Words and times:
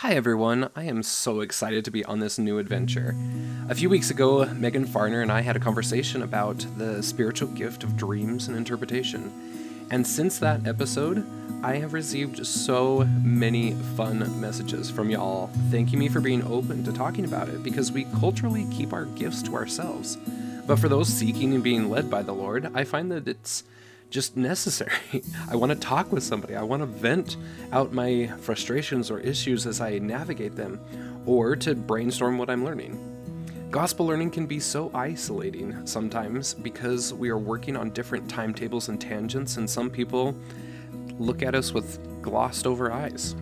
Hi 0.00 0.14
everyone, 0.14 0.70
I 0.74 0.84
am 0.84 1.02
so 1.02 1.40
excited 1.40 1.84
to 1.84 1.90
be 1.90 2.06
on 2.06 2.20
this 2.20 2.38
new 2.38 2.58
adventure. 2.58 3.14
A 3.68 3.74
few 3.74 3.90
weeks 3.90 4.10
ago, 4.10 4.46
Megan 4.46 4.86
Farner 4.86 5.20
and 5.20 5.30
I 5.30 5.42
had 5.42 5.56
a 5.56 5.60
conversation 5.60 6.22
about 6.22 6.64
the 6.78 7.02
spiritual 7.02 7.48
gift 7.48 7.84
of 7.84 7.98
dreams 7.98 8.48
and 8.48 8.56
interpretation. 8.56 9.86
And 9.90 10.06
since 10.06 10.38
that 10.38 10.66
episode, 10.66 11.26
I 11.62 11.76
have 11.76 11.92
received 11.92 12.46
so 12.46 13.04
many 13.22 13.72
fun 13.94 14.40
messages 14.40 14.90
from 14.90 15.10
y'all 15.10 15.48
thanking 15.70 15.98
me 15.98 16.08
for 16.08 16.22
being 16.22 16.44
open 16.44 16.82
to 16.84 16.94
talking 16.94 17.26
about 17.26 17.50
it 17.50 17.62
because 17.62 17.92
we 17.92 18.04
culturally 18.20 18.66
keep 18.72 18.94
our 18.94 19.04
gifts 19.04 19.42
to 19.42 19.54
ourselves. 19.54 20.16
But 20.66 20.78
for 20.78 20.88
those 20.88 21.08
seeking 21.08 21.52
and 21.52 21.62
being 21.62 21.90
led 21.90 22.08
by 22.08 22.22
the 22.22 22.32
Lord, 22.32 22.70
I 22.72 22.84
find 22.84 23.12
that 23.12 23.28
it's 23.28 23.64
just 24.10 24.36
necessary. 24.36 24.92
I 25.50 25.56
want 25.56 25.72
to 25.72 25.78
talk 25.78 26.12
with 26.12 26.22
somebody. 26.22 26.56
I 26.56 26.62
want 26.62 26.82
to 26.82 26.86
vent 26.86 27.36
out 27.72 27.92
my 27.92 28.26
frustrations 28.40 29.10
or 29.10 29.20
issues 29.20 29.66
as 29.66 29.80
I 29.80 29.98
navigate 29.98 30.56
them, 30.56 30.80
or 31.26 31.56
to 31.56 31.74
brainstorm 31.74 32.36
what 32.36 32.50
I'm 32.50 32.64
learning. 32.64 33.06
Gospel 33.70 34.06
learning 34.06 34.32
can 34.32 34.46
be 34.46 34.58
so 34.58 34.90
isolating 34.94 35.86
sometimes 35.86 36.54
because 36.54 37.14
we 37.14 37.28
are 37.28 37.38
working 37.38 37.76
on 37.76 37.90
different 37.90 38.28
timetables 38.28 38.88
and 38.88 39.00
tangents, 39.00 39.58
and 39.58 39.70
some 39.70 39.88
people 39.88 40.34
look 41.20 41.42
at 41.42 41.54
us 41.54 41.72
with 41.72 42.00
glossed 42.20 42.66
over 42.66 42.90
eyes. 42.90 43.36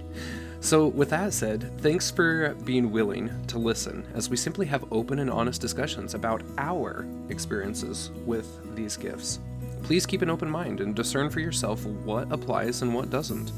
so, 0.60 0.86
with 0.86 1.10
that 1.10 1.34
said, 1.34 1.78
thanks 1.82 2.10
for 2.10 2.54
being 2.64 2.90
willing 2.90 3.30
to 3.48 3.58
listen 3.58 4.06
as 4.14 4.30
we 4.30 4.36
simply 4.38 4.64
have 4.64 4.90
open 4.90 5.18
and 5.18 5.30
honest 5.30 5.60
discussions 5.60 6.14
about 6.14 6.42
our 6.56 7.06
experiences 7.28 8.10
with 8.24 8.74
these 8.74 8.96
gifts. 8.96 9.40
Please 9.86 10.04
keep 10.04 10.20
an 10.20 10.30
open 10.30 10.50
mind 10.50 10.80
and 10.80 10.96
discern 10.96 11.30
for 11.30 11.38
yourself 11.38 11.86
what 11.86 12.32
applies 12.32 12.82
and 12.82 12.92
what 12.92 13.08
doesn't. 13.08 13.52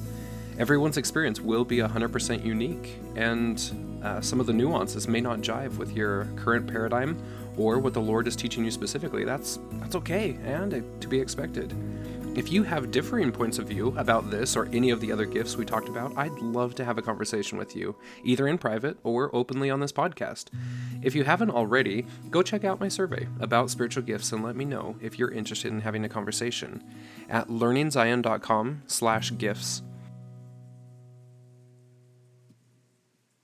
Everyone's 0.59 0.99
experience 0.99 1.41
will 1.41 1.65
be 1.65 1.79
100% 1.79 2.45
unique, 2.45 2.99
and 3.17 3.99
uh, 4.05 4.21
some 4.21 4.39
of 4.39 4.45
the 4.45 4.53
nuances 4.53 5.09
may 5.09 5.23
not 5.23 5.39
jive 5.39 5.79
with 5.79 5.97
your 5.97 6.27
current 6.37 6.67
paradigm 6.67 7.19
or 7.57 7.79
what 7.79 7.95
the 7.95 8.03
Lord 8.03 8.29
is 8.29 8.37
teaching 8.37 8.63
you 8.63 8.71
specifically. 8.71 9.25
That's 9.25 9.59
that's 9.81 9.97
okay 9.97 10.37
and 10.45 10.85
to 11.01 11.09
be 11.09 11.19
expected. 11.19 11.75
If 12.39 12.51
you 12.53 12.63
have 12.63 12.93
differing 12.93 13.33
points 13.33 13.59
of 13.59 13.67
view 13.67 13.93
about 13.99 14.31
this 14.31 14.55
or 14.55 14.69
any 14.73 14.91
of 14.91 15.01
the 15.01 15.11
other 15.11 15.25
gifts 15.25 15.57
we 15.57 15.65
talked 15.65 15.89
about, 15.89 16.17
I'd 16.17 16.39
love 16.39 16.77
to 16.77 16.85
have 16.85 16.97
a 16.97 17.03
conversation 17.03 17.59
with 17.59 17.75
you, 17.75 17.97
either 18.23 18.47
in 18.47 18.59
private 18.59 18.97
or 19.03 19.35
openly 19.35 19.71
on 19.71 19.81
this 19.81 19.91
podcast. 19.91 20.45
If 21.03 21.17
you 21.17 21.25
haven't 21.25 21.51
already, 21.51 22.07
go 22.31 22.45
check 22.45 22.63
out 22.63 22.79
my 22.79 22.87
survey 22.87 23.27
about 23.41 23.71
spiritual 23.71 24.05
gifts 24.05 24.31
and 24.31 24.45
let 24.45 24.55
me 24.55 24.65
know 24.65 24.95
if 25.01 25.19
you're 25.19 25.33
interested 25.33 25.73
in 25.73 25.81
having 25.81 26.05
a 26.05 26.09
conversation 26.09 26.85
at 27.29 27.49
learningzion.com/gifts. 27.49 29.83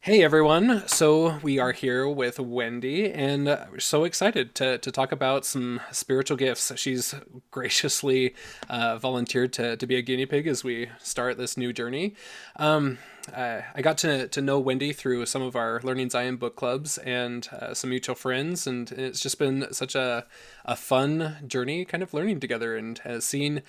Hey 0.04 0.22
everyone! 0.22 0.86
So 0.86 1.38
we 1.38 1.58
are 1.58 1.72
here 1.72 2.06
with 2.06 2.38
Wendy, 2.38 3.10
and 3.10 3.46
we're 3.46 3.80
so 3.80 4.04
excited 4.04 4.54
to, 4.56 4.76
to 4.76 4.92
talk 4.92 5.12
about 5.12 5.46
some 5.46 5.80
spiritual 5.92 6.36
gifts. 6.36 6.70
She's 6.76 7.14
graciously 7.50 8.34
uh, 8.68 8.98
volunteered 8.98 9.54
to, 9.54 9.78
to 9.78 9.86
be 9.86 9.96
a 9.96 10.02
guinea 10.02 10.26
pig 10.26 10.46
as 10.46 10.62
we 10.62 10.90
start 10.98 11.38
this 11.38 11.56
new 11.56 11.72
journey. 11.72 12.16
Um, 12.56 12.98
I 13.34 13.80
got 13.80 13.96
to, 13.98 14.28
to 14.28 14.42
know 14.42 14.60
Wendy 14.60 14.92
through 14.92 15.24
some 15.24 15.40
of 15.40 15.56
our 15.56 15.80
Learning 15.82 16.10
Zion 16.10 16.36
book 16.36 16.54
clubs 16.54 16.98
and 16.98 17.48
uh, 17.50 17.72
some 17.72 17.88
mutual 17.88 18.14
friends, 18.14 18.66
and 18.66 18.92
it's 18.92 19.20
just 19.20 19.38
been 19.38 19.72
such 19.72 19.94
a, 19.94 20.26
a 20.66 20.76
fun 20.76 21.36
journey 21.46 21.86
kind 21.86 22.02
of 22.02 22.12
learning 22.12 22.40
together 22.40 22.76
and 22.76 23.00
uh, 23.06 23.20
seeing 23.20 23.62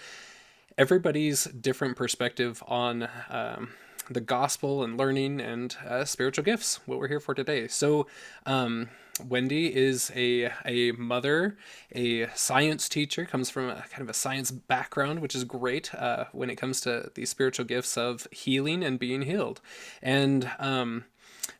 everybody's 0.77 1.45
different 1.45 1.95
perspective 1.95 2.61
on. 2.67 3.07
Um, 3.29 3.69
the 4.09 4.21
gospel 4.21 4.83
and 4.83 4.97
learning 4.97 5.41
and 5.41 5.75
uh, 5.87 6.05
spiritual 6.05 6.43
gifts, 6.43 6.79
what 6.85 6.99
we're 6.99 7.07
here 7.07 7.19
for 7.19 7.33
today. 7.33 7.67
So, 7.67 8.07
um, 8.45 8.89
Wendy 9.23 9.73
is 9.73 10.11
a, 10.13 10.51
a 10.65 10.91
mother, 10.91 11.57
a 11.93 12.27
science 12.35 12.89
teacher, 12.89 13.25
comes 13.25 13.49
from 13.49 13.69
a 13.69 13.85
kind 13.89 14.01
of 14.01 14.09
a 14.09 14.13
science 14.13 14.51
background, 14.51 15.21
which 15.21 15.35
is 15.35 15.45
great 15.45 15.95
uh, 15.95 16.25
when 16.33 16.49
it 16.49 16.57
comes 16.57 16.81
to 16.81 17.11
the 17.15 17.25
spiritual 17.25 17.65
gifts 17.65 17.97
of 17.97 18.27
healing 18.31 18.83
and 18.83 18.99
being 18.99 19.21
healed. 19.21 19.61
And 20.01 20.51
um, 20.59 21.05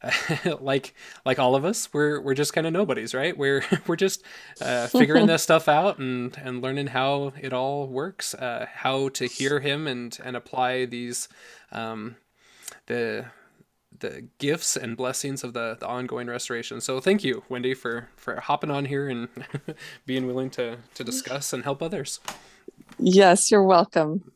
like 0.59 0.94
like 1.25 1.40
all 1.40 1.56
of 1.56 1.66
us, 1.66 1.90
we're 1.94 2.20
we're 2.20 2.34
just 2.34 2.53
kind 2.53 2.68
of 2.68 2.74
nobodies, 2.74 3.14
right? 3.14 3.38
We're 3.38 3.64
we're 3.88 3.96
just 3.96 4.24
uh, 4.62 4.88
figuring 4.88 5.28
this 5.28 5.44
stuff 5.44 5.68
out 5.68 5.97
and 5.97 6.38
and 6.44 6.62
learning 6.62 6.88
how 6.88 7.34
it 7.40 7.53
all 7.53 7.88
works, 7.88 8.34
uh, 8.34 8.68
how 8.72 9.09
to 9.09 9.25
hear 9.28 9.59
Him 9.59 9.88
and 9.88 10.18
and 10.24 10.36
apply 10.36 10.86
these. 10.86 11.28
Um, 11.72 12.18
the 12.88 13.25
the 14.00 14.28
gifts 14.40 14.75
and 14.75 14.97
blessings 14.97 15.44
of 15.44 15.53
the, 15.53 15.78
the 15.79 15.88
ongoing 15.88 16.28
restoration. 16.28 16.81
So 16.81 17.00
thank 17.00 17.23
you, 17.23 17.44
Wendy, 17.50 17.73
for 17.73 18.09
for 18.16 18.40
hopping 18.40 18.72
on 18.72 18.85
here 18.85 19.07
and 19.07 19.29
being 20.06 20.28
willing 20.28 20.50
to 20.51 20.78
to 20.96 21.03
discuss 21.03 21.53
and 21.53 21.63
help 21.63 21.81
others. 21.81 22.19
Yes, 22.97 23.51
you're 23.51 23.63
welcome. 23.63 24.31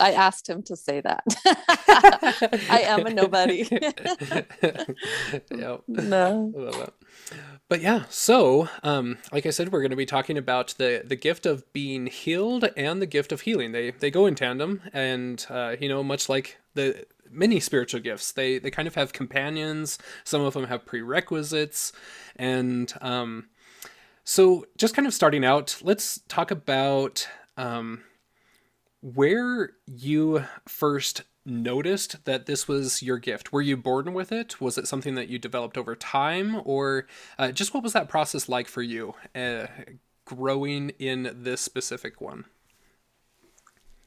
I 0.00 0.12
asked 0.12 0.48
him 0.48 0.62
to 0.64 0.76
say 0.76 1.00
that. 1.00 1.22
I 2.68 2.80
am 2.86 3.06
a 3.06 3.10
nobody. 3.10 3.68
yep. 5.50 5.82
No. 5.86 6.90
But 7.68 7.80
yeah, 7.80 8.04
so 8.08 8.68
um, 8.82 9.18
like 9.32 9.46
I 9.46 9.50
said, 9.50 9.70
we're 9.70 9.80
going 9.80 9.90
to 9.90 9.96
be 9.96 10.06
talking 10.06 10.36
about 10.36 10.74
the 10.78 11.02
the 11.04 11.16
gift 11.16 11.46
of 11.46 11.70
being 11.72 12.06
healed 12.06 12.68
and 12.76 13.00
the 13.00 13.06
gift 13.06 13.30
of 13.30 13.42
healing. 13.42 13.70
They 13.72 13.92
they 13.92 14.10
go 14.10 14.26
in 14.26 14.34
tandem, 14.34 14.82
and 14.92 15.44
uh, 15.48 15.76
you 15.78 15.88
know, 15.88 16.02
much 16.02 16.28
like 16.28 16.58
the 16.74 17.06
many 17.32 17.58
spiritual 17.60 18.00
gifts. 18.00 18.32
They 18.32 18.58
they 18.58 18.70
kind 18.70 18.86
of 18.86 18.94
have 18.94 19.12
companions. 19.12 19.98
Some 20.24 20.42
of 20.42 20.54
them 20.54 20.66
have 20.66 20.86
prerequisites, 20.86 21.92
and 22.36 22.92
um, 23.00 23.48
so 24.24 24.66
just 24.76 24.94
kind 24.94 25.06
of 25.06 25.14
starting 25.14 25.44
out, 25.44 25.78
let's 25.82 26.20
talk 26.28 26.50
about 26.50 27.26
um, 27.56 28.02
where 29.00 29.70
you 29.86 30.44
first 30.68 31.22
noticed 31.44 32.24
that 32.24 32.46
this 32.46 32.68
was 32.68 33.02
your 33.02 33.18
gift. 33.18 33.52
Were 33.52 33.62
you 33.62 33.76
born 33.76 34.14
with 34.14 34.30
it? 34.30 34.60
Was 34.60 34.78
it 34.78 34.86
something 34.86 35.16
that 35.16 35.28
you 35.28 35.38
developed 35.38 35.76
over 35.76 35.96
time, 35.96 36.60
or 36.64 37.06
uh, 37.38 37.50
just 37.50 37.74
what 37.74 37.82
was 37.82 37.94
that 37.94 38.08
process 38.08 38.48
like 38.48 38.68
for 38.68 38.82
you, 38.82 39.14
uh, 39.34 39.66
growing 40.24 40.90
in 40.98 41.34
this 41.34 41.60
specific 41.60 42.20
one? 42.20 42.44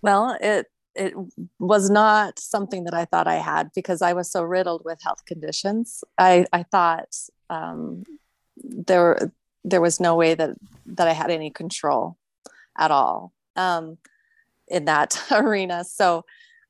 Well, 0.01 0.37
it 0.39 0.67
it 0.95 1.13
was 1.59 1.89
not 1.89 2.39
something 2.39 2.85
that 2.85 2.93
I 2.93 3.05
thought 3.05 3.27
I 3.27 3.35
had 3.35 3.71
because 3.75 4.01
I 4.01 4.13
was 4.13 4.31
so 4.31 4.43
riddled 4.43 4.83
with 4.85 5.01
health 5.03 5.25
conditions. 5.25 6.03
I, 6.17 6.45
I 6.53 6.63
thought 6.63 7.15
um, 7.49 8.03
there 8.57 9.31
there 9.63 9.81
was 9.81 9.99
no 9.99 10.15
way 10.15 10.35
that 10.35 10.51
that 10.85 11.07
I 11.07 11.13
had 11.13 11.31
any 11.31 11.49
control 11.49 12.17
at 12.77 12.91
all 12.91 13.33
um, 13.55 13.97
in 14.67 14.85
that 14.85 15.21
arena. 15.31 15.83
So 15.83 16.25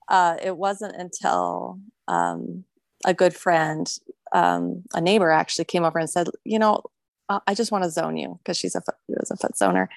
uh, 0.08 0.38
it 0.42 0.58
wasn't 0.58 0.96
until 0.96 1.80
um, 2.08 2.64
a 3.06 3.14
good 3.14 3.36
friend, 3.36 3.92
um, 4.32 4.84
a 4.94 5.02
neighbor, 5.02 5.30
actually 5.30 5.66
came 5.66 5.84
over 5.84 6.00
and 6.00 6.10
said, 6.10 6.28
"You 6.44 6.60
know, 6.60 6.82
I 7.30 7.54
just 7.54 7.72
want 7.72 7.84
to 7.84 7.92
zone 7.92 8.18
you 8.18 8.40
because 8.44 8.58
she's 8.58 8.76
a 8.76 8.82
was 9.08 9.32
a 9.32 9.38
foot 9.38 9.54
zoner." 9.54 9.88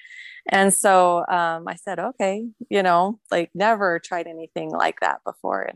And 0.47 0.73
so 0.73 1.25
um, 1.27 1.67
I 1.67 1.75
said, 1.75 1.99
okay, 1.99 2.47
you 2.69 2.83
know, 2.83 3.19
like 3.31 3.51
never 3.53 3.99
tried 3.99 4.27
anything 4.27 4.71
like 4.71 4.99
that 5.01 5.23
before. 5.23 5.71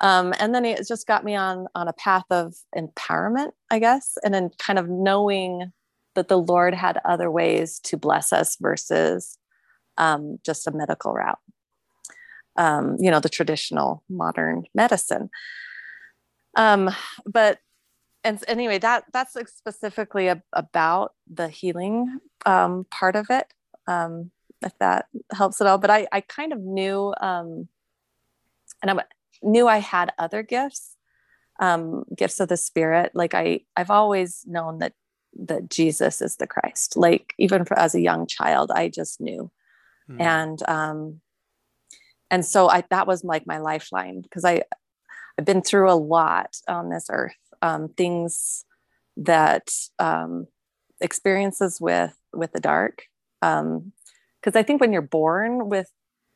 Um, 0.00 0.32
and 0.38 0.54
then 0.54 0.64
it 0.64 0.86
just 0.88 1.06
got 1.06 1.24
me 1.24 1.34
on 1.36 1.66
on 1.74 1.88
a 1.88 1.92
path 1.92 2.24
of 2.30 2.54
empowerment, 2.76 3.50
I 3.70 3.78
guess, 3.78 4.16
and 4.24 4.32
then 4.32 4.50
kind 4.58 4.78
of 4.78 4.88
knowing 4.88 5.72
that 6.14 6.28
the 6.28 6.38
Lord 6.38 6.74
had 6.74 6.98
other 7.04 7.30
ways 7.30 7.78
to 7.84 7.96
bless 7.96 8.32
us 8.32 8.56
versus 8.60 9.38
um, 9.98 10.38
just 10.44 10.66
a 10.66 10.72
medical 10.72 11.12
route. 11.12 11.38
Um, 12.56 12.96
you 12.98 13.10
know, 13.10 13.20
the 13.20 13.28
traditional 13.28 14.02
modern 14.08 14.64
medicine. 14.74 15.30
Um, 16.56 16.90
but 17.26 17.58
and 18.24 18.42
anyway, 18.48 18.78
that 18.78 19.04
that's 19.12 19.36
specifically 19.54 20.28
a, 20.28 20.42
about 20.52 21.12
the 21.30 21.48
healing 21.48 22.20
um, 22.46 22.86
part 22.90 23.16
of 23.16 23.26
it 23.30 23.52
um, 23.90 24.30
if 24.62 24.76
that 24.78 25.06
helps 25.32 25.60
at 25.60 25.66
all. 25.66 25.78
But 25.78 25.90
I, 25.90 26.06
I 26.12 26.20
kind 26.20 26.52
of 26.52 26.60
knew, 26.60 27.12
um, 27.20 27.68
and 28.82 28.90
I 28.90 29.04
knew 29.42 29.66
I 29.66 29.78
had 29.78 30.12
other 30.18 30.42
gifts, 30.42 30.96
um, 31.60 32.04
gifts 32.16 32.40
of 32.40 32.48
the 32.48 32.56
Spirit. 32.56 33.12
Like 33.14 33.34
I, 33.34 33.60
I've 33.76 33.90
always 33.90 34.44
known 34.46 34.78
that 34.78 34.92
that 35.46 35.70
Jesus 35.70 36.20
is 36.20 36.36
the 36.36 36.46
Christ. 36.46 36.96
Like 36.96 37.34
even 37.38 37.64
for, 37.64 37.78
as 37.78 37.94
a 37.94 38.00
young 38.00 38.26
child, 38.26 38.70
I 38.74 38.88
just 38.88 39.20
knew, 39.20 39.50
mm. 40.08 40.20
and 40.20 40.62
um, 40.68 41.20
and 42.30 42.44
so 42.44 42.68
I 42.68 42.84
that 42.90 43.06
was 43.06 43.24
like 43.24 43.46
my 43.46 43.58
lifeline 43.58 44.20
because 44.20 44.44
I 44.44 44.62
I've 45.38 45.44
been 45.44 45.62
through 45.62 45.90
a 45.90 45.94
lot 45.94 46.56
on 46.68 46.90
this 46.90 47.06
earth, 47.10 47.38
um, 47.62 47.88
things 47.88 48.64
that 49.16 49.70
um, 49.98 50.46
experiences 51.00 51.80
with 51.80 52.16
with 52.32 52.52
the 52.52 52.60
dark 52.60 53.04
um 53.42 53.92
because 54.40 54.58
i 54.58 54.62
think 54.62 54.80
when 54.80 54.92
you're 54.92 55.02
born 55.02 55.68
with 55.68 55.90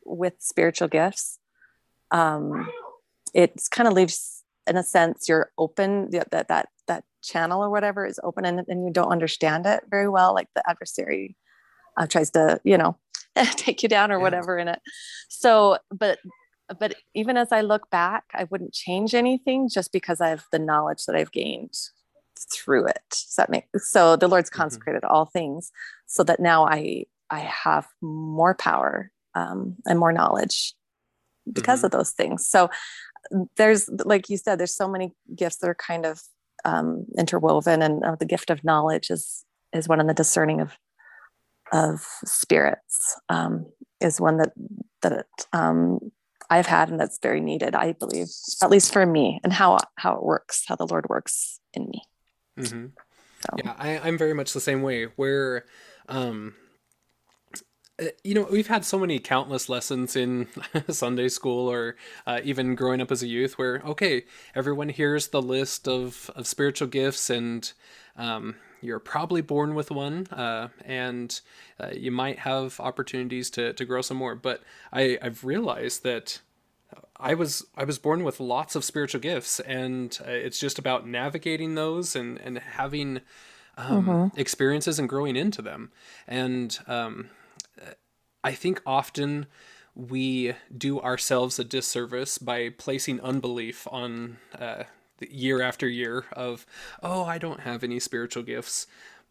with 0.04 0.34
spiritual 0.38 0.88
gifts 0.88 1.38
um 2.10 2.68
it 3.34 3.60
kind 3.70 3.88
of 3.88 3.94
leaves 3.94 4.42
in 4.66 4.76
a 4.76 4.82
sense 4.82 5.28
you're 5.28 5.50
open 5.58 6.10
that 6.10 6.30
that 6.48 6.68
that 6.86 7.04
channel 7.22 7.62
or 7.62 7.70
whatever 7.70 8.06
is 8.06 8.20
open 8.22 8.44
and, 8.44 8.64
and 8.68 8.84
you 8.84 8.92
don't 8.92 9.10
understand 9.10 9.66
it 9.66 9.82
very 9.88 10.08
well 10.08 10.34
like 10.34 10.48
the 10.54 10.68
adversary 10.68 11.36
uh, 11.96 12.06
tries 12.06 12.30
to 12.30 12.60
you 12.64 12.76
know 12.76 12.96
take 13.56 13.82
you 13.82 13.88
down 13.88 14.12
or 14.12 14.18
yeah. 14.18 14.22
whatever 14.22 14.58
in 14.58 14.68
it 14.68 14.80
so 15.28 15.78
but 15.90 16.18
but 16.78 16.94
even 17.14 17.36
as 17.36 17.52
i 17.52 17.60
look 17.60 17.90
back 17.90 18.24
i 18.34 18.44
wouldn't 18.44 18.72
change 18.72 19.14
anything 19.14 19.68
just 19.68 19.92
because 19.92 20.20
i 20.20 20.28
have 20.28 20.44
the 20.52 20.58
knowledge 20.58 21.04
that 21.06 21.16
i've 21.16 21.32
gained 21.32 21.74
through 22.38 22.86
it 22.86 23.02
Does 23.10 23.34
that 23.36 23.50
make 23.50 23.66
so 23.76 24.16
the 24.16 24.28
lord's 24.28 24.50
mm-hmm. 24.50 24.62
consecrated 24.62 25.02
mm-hmm. 25.02 25.14
all 25.14 25.26
things 25.26 25.72
so 26.06 26.22
that 26.24 26.40
now 26.40 26.66
i 26.66 27.04
i 27.30 27.40
have 27.40 27.86
more 28.00 28.54
power 28.54 29.10
um, 29.36 29.76
and 29.86 29.98
more 29.98 30.12
knowledge 30.12 30.74
because 31.52 31.80
mm-hmm. 31.80 31.86
of 31.86 31.92
those 31.92 32.10
things 32.10 32.46
so 32.46 32.70
there's 33.56 33.88
like 34.04 34.28
you 34.28 34.36
said 34.36 34.58
there's 34.58 34.74
so 34.74 34.88
many 34.88 35.12
gifts 35.34 35.56
that 35.58 35.68
are 35.68 35.74
kind 35.74 36.06
of 36.06 36.20
um, 36.64 37.06
interwoven 37.18 37.82
and 37.82 38.04
uh, 38.04 38.16
the 38.16 38.26
gift 38.26 38.50
of 38.50 38.64
knowledge 38.64 39.10
is 39.10 39.44
is 39.72 39.88
one 39.88 40.00
of 40.00 40.06
the 40.06 40.14
discerning 40.14 40.60
of 40.60 40.72
of 41.72 42.06
spirits 42.24 43.16
um, 43.28 43.66
is 44.00 44.20
one 44.20 44.38
that 44.38 44.52
that 45.02 45.26
um, 45.52 45.98
I've 46.50 46.66
had 46.66 46.90
and 46.90 47.00
that's 47.00 47.18
very 47.22 47.40
needed 47.40 47.74
I 47.74 47.92
believe 47.92 48.28
at 48.62 48.70
least 48.70 48.92
for 48.92 49.04
me 49.04 49.40
and 49.42 49.52
how 49.52 49.78
how 49.96 50.14
it 50.14 50.22
works 50.22 50.64
how 50.66 50.76
the 50.76 50.86
Lord 50.86 51.08
works 51.08 51.60
in 51.72 51.88
me 51.88 52.02
mm-hmm. 52.58 52.86
so. 52.86 53.56
yeah 53.64 53.74
I, 53.78 53.98
I'm 53.98 54.18
very 54.18 54.34
much 54.34 54.52
the 54.52 54.60
same 54.60 54.82
way 54.82 55.04
where 55.16 55.64
um, 56.08 56.54
uh, 58.00 58.06
you 58.24 58.34
know 58.34 58.46
we've 58.50 58.66
had 58.66 58.84
so 58.84 58.98
many 58.98 59.18
countless 59.18 59.68
lessons 59.68 60.16
in 60.16 60.48
sunday 60.90 61.28
school 61.28 61.70
or 61.70 61.96
uh, 62.26 62.40
even 62.42 62.74
growing 62.74 63.00
up 63.00 63.12
as 63.12 63.22
a 63.22 63.26
youth 63.26 63.56
where 63.56 63.80
okay 63.84 64.24
everyone 64.54 64.88
hears 64.88 65.28
the 65.28 65.42
list 65.42 65.86
of, 65.86 66.30
of 66.34 66.46
spiritual 66.46 66.88
gifts 66.88 67.30
and 67.30 67.72
um, 68.16 68.56
you're 68.80 68.98
probably 68.98 69.40
born 69.40 69.74
with 69.74 69.90
one 69.90 70.26
uh, 70.28 70.68
and 70.84 71.40
uh, 71.80 71.90
you 71.92 72.10
might 72.10 72.40
have 72.40 72.78
opportunities 72.80 73.48
to, 73.50 73.72
to 73.72 73.84
grow 73.84 74.02
some 74.02 74.16
more 74.16 74.34
but 74.34 74.62
I, 74.92 75.18
i've 75.22 75.44
realized 75.44 76.02
that 76.02 76.40
I 77.16 77.34
was 77.34 77.64
I 77.76 77.84
was 77.84 77.98
born 77.98 78.24
with 78.24 78.40
lots 78.40 78.74
of 78.74 78.84
spiritual 78.84 79.20
gifts, 79.20 79.60
and 79.60 80.18
uh, 80.26 80.30
it's 80.30 80.58
just 80.58 80.78
about 80.78 81.06
navigating 81.06 81.74
those 81.74 82.16
and 82.16 82.38
and 82.38 82.58
having 82.58 83.20
um, 83.76 84.06
mm-hmm. 84.06 84.40
experiences 84.40 84.98
and 84.98 85.08
growing 85.08 85.36
into 85.36 85.62
them. 85.62 85.90
And 86.26 86.78
um, 86.86 87.30
I 88.42 88.52
think 88.52 88.82
often 88.84 89.46
we 89.94 90.54
do 90.76 91.00
ourselves 91.00 91.58
a 91.58 91.64
disservice 91.64 92.38
by 92.38 92.68
placing 92.68 93.20
unbelief 93.20 93.86
on 93.90 94.38
uh, 94.58 94.84
year 95.20 95.62
after 95.62 95.88
year 95.88 96.24
of, 96.32 96.66
oh, 97.02 97.24
I 97.24 97.38
don't 97.38 97.60
have 97.60 97.84
any 97.84 98.00
spiritual 98.00 98.42
gifts. 98.42 98.86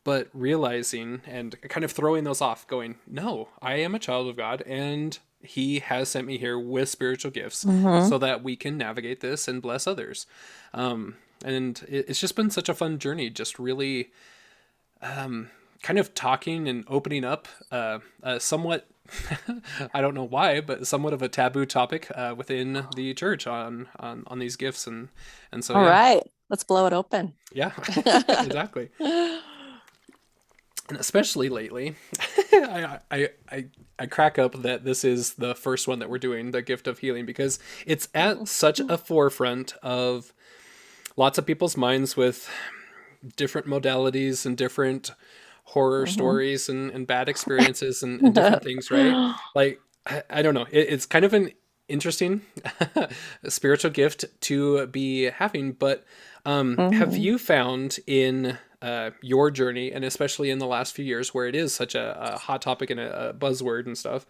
But 0.06 0.28
realizing 0.34 1.22
and 1.26 1.56
kind 1.70 1.86
of 1.86 1.92
throwing 1.94 2.26
those 2.26 2.42
off, 2.42 2.68
going, 2.68 2.96
no, 3.08 3.48
I 3.62 3.76
am 3.76 3.96
a 3.96 4.00
child 4.00 4.28
of 4.28 4.36
God 4.36 4.62
and 4.64 5.18
he 5.44 5.80
has 5.80 6.10
sent 6.10 6.26
me 6.26 6.38
here 6.38 6.58
with 6.58 6.90
spiritual 6.90 7.32
gifts 7.32 7.64
mm-hmm. 7.64 8.08
so 8.08 8.18
that 8.18 8.44
we 8.44 8.56
can 8.56 8.78
navigate 8.78 9.20
this 9.20 9.48
and 9.48 9.62
bless 9.62 9.88
others. 9.88 10.26
Um, 10.74 11.16
and 11.44 11.84
it's 11.88 12.20
just 12.20 12.36
been 12.36 12.50
such 12.50 12.70
a 12.70 12.74
fun 12.74 13.00
journey, 13.00 13.30
just 13.30 13.60
really 13.60 14.12
um, 15.02 15.50
kind 15.82 16.00
of 16.00 16.14
talking 16.14 16.68
and 16.68 16.86
opening 16.88 17.26
up 17.26 17.48
uh, 17.72 18.00
uh, 18.24 18.40
somewhat 18.40 18.88
I 19.94 20.02
don't 20.02 20.14
know 20.14 20.24
why, 20.24 20.62
but 20.62 20.88
somewhat 20.88 21.14
of 21.14 21.22
a 21.22 21.28
taboo 21.28 21.66
topic 21.66 22.10
uh, 22.16 22.34
within 22.38 22.88
the 22.96 23.14
church 23.14 23.48
on, 23.48 23.88
on 24.00 24.24
on 24.28 24.40
these 24.40 24.56
gifts 24.56 24.88
and 24.88 25.10
and 25.52 25.64
so. 25.64 25.76
All 25.76 25.84
yeah. 25.84 25.90
right, 25.90 26.32
let's 26.50 26.64
blow 26.64 26.86
it 26.86 26.94
open. 26.94 27.34
Yeah, 27.52 27.72
exactly. 27.98 28.90
And 30.94 31.00
especially 31.00 31.50
lately, 31.50 31.96
I, 32.54 33.00
I 33.10 33.30
I 33.52 33.66
I 33.98 34.06
crack 34.06 34.38
up 34.38 34.62
that 34.62 34.86
this 34.86 35.04
is 35.04 35.34
the 35.34 35.56
first 35.56 35.88
one 35.88 36.00
that 36.00 36.10
we're 36.10 36.20
doing, 36.20 36.52
the 36.52 36.62
gift 36.62 36.88
of 36.88 37.00
healing, 37.00 37.26
because 37.26 37.58
it's 37.88 38.08
at 38.14 38.48
such 38.48 38.80
a 38.80 38.98
forefront 38.98 39.74
of 39.82 40.34
lots 41.18 41.40
of 41.40 41.48
people's 41.48 41.76
minds 41.76 42.16
with 42.16 42.48
different 43.36 43.66
modalities 43.66 44.46
and 44.46 44.56
different 44.56 45.12
horror 45.64 46.06
mm-hmm. 46.06 46.14
stories 46.14 46.70
and, 46.70 46.92
and 46.92 47.08
bad 47.08 47.28
experiences 47.28 48.04
and, 48.04 48.22
and 48.22 48.36
different 48.36 48.64
things, 48.70 48.92
right? 48.92 49.36
Like, 49.56 49.80
I, 50.06 50.24
I 50.30 50.42
don't 50.42 50.54
know. 50.54 50.68
It, 50.70 50.90
it's 50.90 51.06
kind 51.06 51.26
of 51.26 51.34
an 51.34 51.54
interesting 51.88 52.42
spiritual 53.48 53.92
gift 53.92 54.26
to 54.42 54.86
be 54.88 55.26
having, 55.26 55.72
but 55.72 56.04
um, 56.46 56.76
mm-hmm. 56.76 56.98
have 56.98 57.16
you 57.16 57.40
found 57.40 58.00
in 58.06 58.58
uh, 58.84 59.12
your 59.22 59.50
journey, 59.50 59.94
and 59.94 60.04
especially 60.04 60.50
in 60.50 60.60
the 60.60 60.68
last 60.68 60.94
few 60.94 61.06
years 61.06 61.34
where 61.34 61.48
it 61.48 61.56
is 61.56 61.74
such 61.74 61.96
a, 61.96 62.34
a 62.34 62.38
hot 62.38 62.62
topic 62.62 62.90
and 62.90 63.00
a, 63.00 63.30
a, 63.30 63.34
buzzword 63.34 63.86
and 63.86 63.98
stuff, 63.98 64.26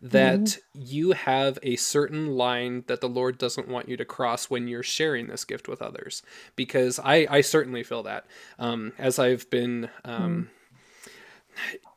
that 0.00 0.40
mm-hmm. 0.40 0.80
you 0.82 1.12
have 1.12 1.58
a 1.62 1.76
certain 1.76 2.28
line 2.28 2.84
that 2.86 3.02
the 3.02 3.08
Lord 3.08 3.36
doesn't 3.36 3.68
want 3.68 3.86
you 3.86 3.98
to 3.98 4.06
cross 4.06 4.48
when 4.48 4.66
you're 4.66 4.82
sharing 4.82 5.26
this 5.26 5.44
gift 5.44 5.68
with 5.68 5.82
others? 5.82 6.22
Because 6.56 6.98
I, 6.98 7.26
I 7.28 7.40
certainly 7.42 7.82
feel 7.82 8.02
that 8.04 8.26
um, 8.58 8.94
as 8.98 9.18
I've 9.18 9.48
been. 9.50 9.90
Um, 10.04 10.44
mm 10.44 10.48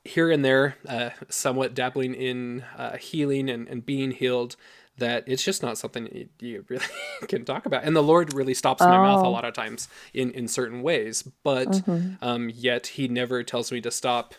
here 0.03 0.31
and 0.31 0.43
there, 0.43 0.75
uh, 0.87 1.11
somewhat 1.29 1.75
dabbling 1.75 2.15
in 2.15 2.63
uh, 2.75 2.97
healing 2.97 3.47
and, 3.51 3.67
and 3.67 3.85
being 3.85 4.09
healed, 4.09 4.55
that 4.97 5.23
it's 5.27 5.43
just 5.43 5.63
not 5.63 5.77
something 5.77 6.07
you, 6.11 6.29
you 6.39 6.65
really 6.67 6.85
can 7.27 7.45
talk 7.45 7.65
about. 7.65 7.83
And 7.83 7.95
the 7.95 8.03
Lord 8.03 8.33
really 8.33 8.53
stops 8.53 8.81
oh. 8.81 8.87
my 8.87 8.97
mouth 8.97 9.23
a 9.23 9.27
oh. 9.27 9.31
lot 9.31 9.45
of 9.45 9.53
times 9.53 9.87
in, 10.13 10.31
in 10.31 10.47
certain 10.47 10.81
ways, 10.81 11.23
but 11.43 11.67
mm-hmm. 11.67 12.23
um, 12.23 12.51
yet 12.53 12.87
He 12.87 13.07
never 13.07 13.43
tells 13.43 13.71
me 13.71 13.81
to 13.81 13.91
stop 13.91 14.35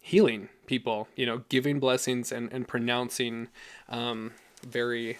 healing 0.00 0.48
people, 0.66 1.08
you 1.16 1.26
know, 1.26 1.42
giving 1.48 1.80
blessings 1.80 2.30
and, 2.30 2.52
and 2.52 2.68
pronouncing 2.68 3.48
um, 3.88 4.32
very 4.66 5.18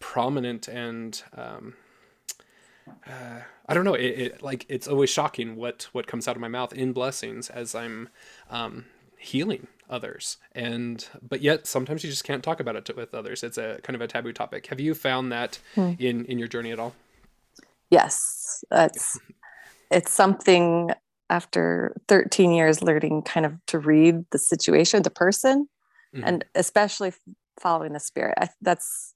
prominent 0.00 0.68
and 0.68 1.22
um, 1.36 1.74
uh, 3.06 3.40
I 3.68 3.74
don't 3.74 3.84
know. 3.84 3.94
It, 3.94 4.06
it, 4.06 4.42
like 4.42 4.64
it's 4.68 4.88
always 4.88 5.10
shocking 5.10 5.56
what 5.56 5.88
what 5.92 6.06
comes 6.06 6.26
out 6.26 6.36
of 6.36 6.40
my 6.40 6.48
mouth 6.48 6.72
in 6.72 6.92
blessings 6.92 7.50
as 7.50 7.74
I'm 7.74 8.08
um, 8.50 8.86
healing 9.18 9.68
others, 9.88 10.36
and 10.52 11.06
but 11.26 11.40
yet 11.40 11.66
sometimes 11.66 12.04
you 12.04 12.10
just 12.10 12.24
can't 12.24 12.42
talk 12.42 12.60
about 12.60 12.76
it 12.76 12.96
with 12.96 13.14
others. 13.14 13.42
It's 13.42 13.58
a 13.58 13.80
kind 13.82 13.94
of 13.94 14.00
a 14.00 14.06
taboo 14.06 14.32
topic. 14.32 14.66
Have 14.68 14.80
you 14.80 14.94
found 14.94 15.32
that 15.32 15.58
hmm. 15.74 15.92
in 15.98 16.24
in 16.26 16.38
your 16.38 16.48
journey 16.48 16.72
at 16.72 16.78
all? 16.78 16.94
Yes, 17.90 18.64
that's 18.70 19.18
it's 19.90 20.12
something 20.12 20.90
after 21.30 21.94
13 22.08 22.52
years 22.52 22.82
learning 22.82 23.22
kind 23.22 23.44
of 23.44 23.54
to 23.66 23.78
read 23.78 24.24
the 24.30 24.38
situation, 24.38 25.02
the 25.02 25.10
person, 25.10 25.68
mm-hmm. 26.14 26.24
and 26.26 26.44
especially 26.54 27.12
following 27.60 27.92
the 27.92 28.00
spirit. 28.00 28.34
I, 28.38 28.48
that's 28.62 29.14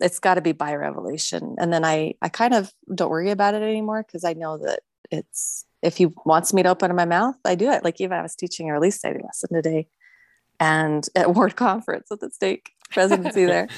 it's 0.00 0.18
got 0.18 0.34
to 0.34 0.40
be 0.40 0.52
by 0.52 0.74
revelation 0.74 1.56
and 1.58 1.72
then 1.72 1.84
i 1.84 2.14
i 2.22 2.28
kind 2.28 2.54
of 2.54 2.72
don't 2.94 3.10
worry 3.10 3.30
about 3.30 3.54
it 3.54 3.62
anymore 3.62 4.04
because 4.06 4.24
i 4.24 4.32
know 4.32 4.58
that 4.58 4.80
it's 5.10 5.64
if 5.82 5.96
he 5.96 6.06
wants 6.24 6.52
me 6.52 6.62
to 6.62 6.68
open 6.68 6.94
my 6.94 7.04
mouth 7.04 7.36
i 7.44 7.54
do 7.54 7.70
it 7.70 7.84
like 7.84 8.00
even 8.00 8.16
i 8.16 8.22
was 8.22 8.34
teaching 8.34 8.68
a 8.68 8.72
Relief 8.72 8.94
Society 8.94 9.20
lesson 9.24 9.48
today 9.52 9.88
and 10.60 11.06
at 11.14 11.34
Ward 11.34 11.56
conference 11.56 12.08
with 12.10 12.20
the 12.20 12.30
stake 12.30 12.72
presidency 12.90 13.44
there 13.46 13.68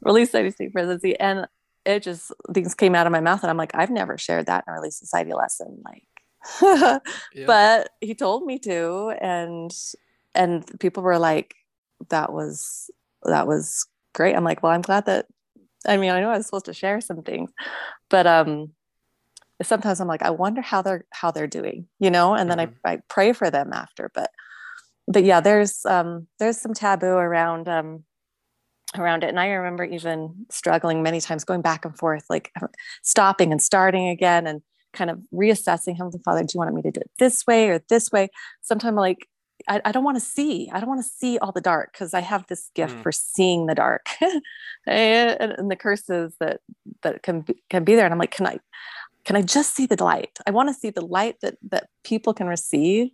Relief 0.00 0.28
Society 0.28 0.68
presidency 0.68 1.18
and 1.18 1.46
it 1.84 2.02
just 2.02 2.32
things 2.52 2.74
came 2.74 2.94
out 2.94 3.06
of 3.06 3.12
my 3.12 3.20
mouth 3.20 3.42
and 3.42 3.50
i'm 3.50 3.58
like 3.58 3.74
i've 3.74 3.90
never 3.90 4.16
shared 4.16 4.46
that 4.46 4.64
in 4.66 4.72
a 4.72 4.76
Relief 4.76 4.94
Society 4.94 5.32
lesson 5.32 5.82
like 5.84 6.06
yeah. 7.32 7.46
but 7.46 7.90
he 8.00 8.14
told 8.14 8.44
me 8.44 8.58
to 8.58 9.14
and 9.20 9.72
and 10.34 10.78
people 10.80 11.02
were 11.02 11.18
like 11.18 11.54
that 12.10 12.32
was 12.32 12.90
that 13.24 13.46
was 13.46 13.86
great. 14.12 14.34
I'm 14.34 14.44
like, 14.44 14.62
well, 14.62 14.72
I'm 14.72 14.82
glad 14.82 15.06
that 15.06 15.26
I 15.86 15.98
mean, 15.98 16.10
I 16.10 16.20
know 16.20 16.30
I 16.30 16.38
was 16.38 16.46
supposed 16.46 16.66
to 16.66 16.74
share 16.74 17.00
some 17.00 17.22
things, 17.22 17.50
but 18.08 18.26
um 18.26 18.72
sometimes 19.62 20.00
I'm 20.00 20.08
like, 20.08 20.22
I 20.22 20.30
wonder 20.30 20.60
how 20.60 20.82
they're 20.82 21.04
how 21.10 21.30
they're 21.30 21.46
doing, 21.46 21.88
you 21.98 22.10
know, 22.10 22.34
and 22.34 22.50
then 22.50 22.58
mm-hmm. 22.58 22.86
I, 22.86 22.92
I 22.94 22.98
pray 23.08 23.32
for 23.32 23.50
them 23.50 23.72
after. 23.72 24.10
But 24.14 24.30
but 25.06 25.24
yeah, 25.24 25.40
there's 25.40 25.84
um 25.86 26.26
there's 26.38 26.60
some 26.60 26.74
taboo 26.74 27.06
around 27.06 27.68
um 27.68 28.04
around 28.96 29.24
it. 29.24 29.28
And 29.28 29.40
I 29.40 29.48
remember 29.48 29.84
even 29.84 30.46
struggling 30.50 31.02
many 31.02 31.20
times 31.20 31.44
going 31.44 31.62
back 31.62 31.84
and 31.84 31.96
forth, 31.96 32.24
like 32.28 32.52
stopping 33.02 33.52
and 33.52 33.60
starting 33.60 34.08
again 34.08 34.46
and 34.46 34.62
kind 34.92 35.10
of 35.10 35.18
reassessing 35.32 35.96
him, 35.96 36.10
Father, 36.24 36.42
do 36.42 36.48
you 36.54 36.58
want 36.58 36.74
me 36.74 36.82
to 36.82 36.90
do 36.90 37.00
it 37.00 37.10
this 37.18 37.46
way 37.46 37.68
or 37.68 37.80
this 37.88 38.12
way? 38.12 38.28
Sometimes 38.62 38.96
like 38.96 39.28
I, 39.68 39.80
I 39.84 39.92
don't 39.92 40.04
want 40.04 40.16
to 40.16 40.24
see. 40.24 40.70
I 40.72 40.80
don't 40.80 40.88
want 40.88 41.02
to 41.02 41.08
see 41.08 41.38
all 41.38 41.52
the 41.52 41.60
dark 41.60 41.92
because 41.92 42.14
I 42.14 42.20
have 42.20 42.46
this 42.46 42.70
gift 42.74 42.96
mm. 42.96 43.02
for 43.02 43.12
seeing 43.12 43.66
the 43.66 43.74
dark 43.74 44.06
and, 44.86 45.52
and, 45.52 45.70
the 45.70 45.76
curses 45.76 46.34
that 46.40 46.60
that 47.02 47.22
can 47.22 47.42
be, 47.42 47.62
can 47.70 47.84
be 47.84 47.94
there. 47.94 48.04
And 48.04 48.12
I'm 48.12 48.18
like, 48.18 48.32
can 48.32 48.46
I 48.46 48.58
can 49.24 49.36
I 49.36 49.42
just 49.42 49.74
see 49.74 49.86
the 49.86 50.02
light? 50.02 50.38
I 50.46 50.50
want 50.50 50.68
to 50.68 50.74
see 50.74 50.90
the 50.90 51.04
light 51.04 51.36
that 51.40 51.56
that 51.70 51.88
people 52.04 52.34
can 52.34 52.46
receive. 52.46 53.10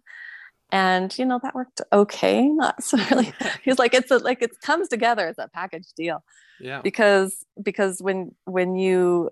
And 0.72 1.16
you 1.18 1.24
know 1.24 1.40
that 1.42 1.54
worked 1.54 1.80
okay 1.92 2.46
not 2.46 2.82
so 2.82 2.96
really. 3.10 3.32
He's 3.64 3.78
like 3.78 3.94
it's 3.94 4.10
a, 4.10 4.18
like 4.18 4.42
it 4.42 4.60
comes 4.62 4.88
together 4.88 5.26
as 5.26 5.38
a 5.38 5.48
package 5.48 5.88
deal. 5.96 6.22
Yeah. 6.60 6.80
Because 6.82 7.44
because 7.62 8.00
when 8.00 8.34
when 8.44 8.76
you 8.76 9.30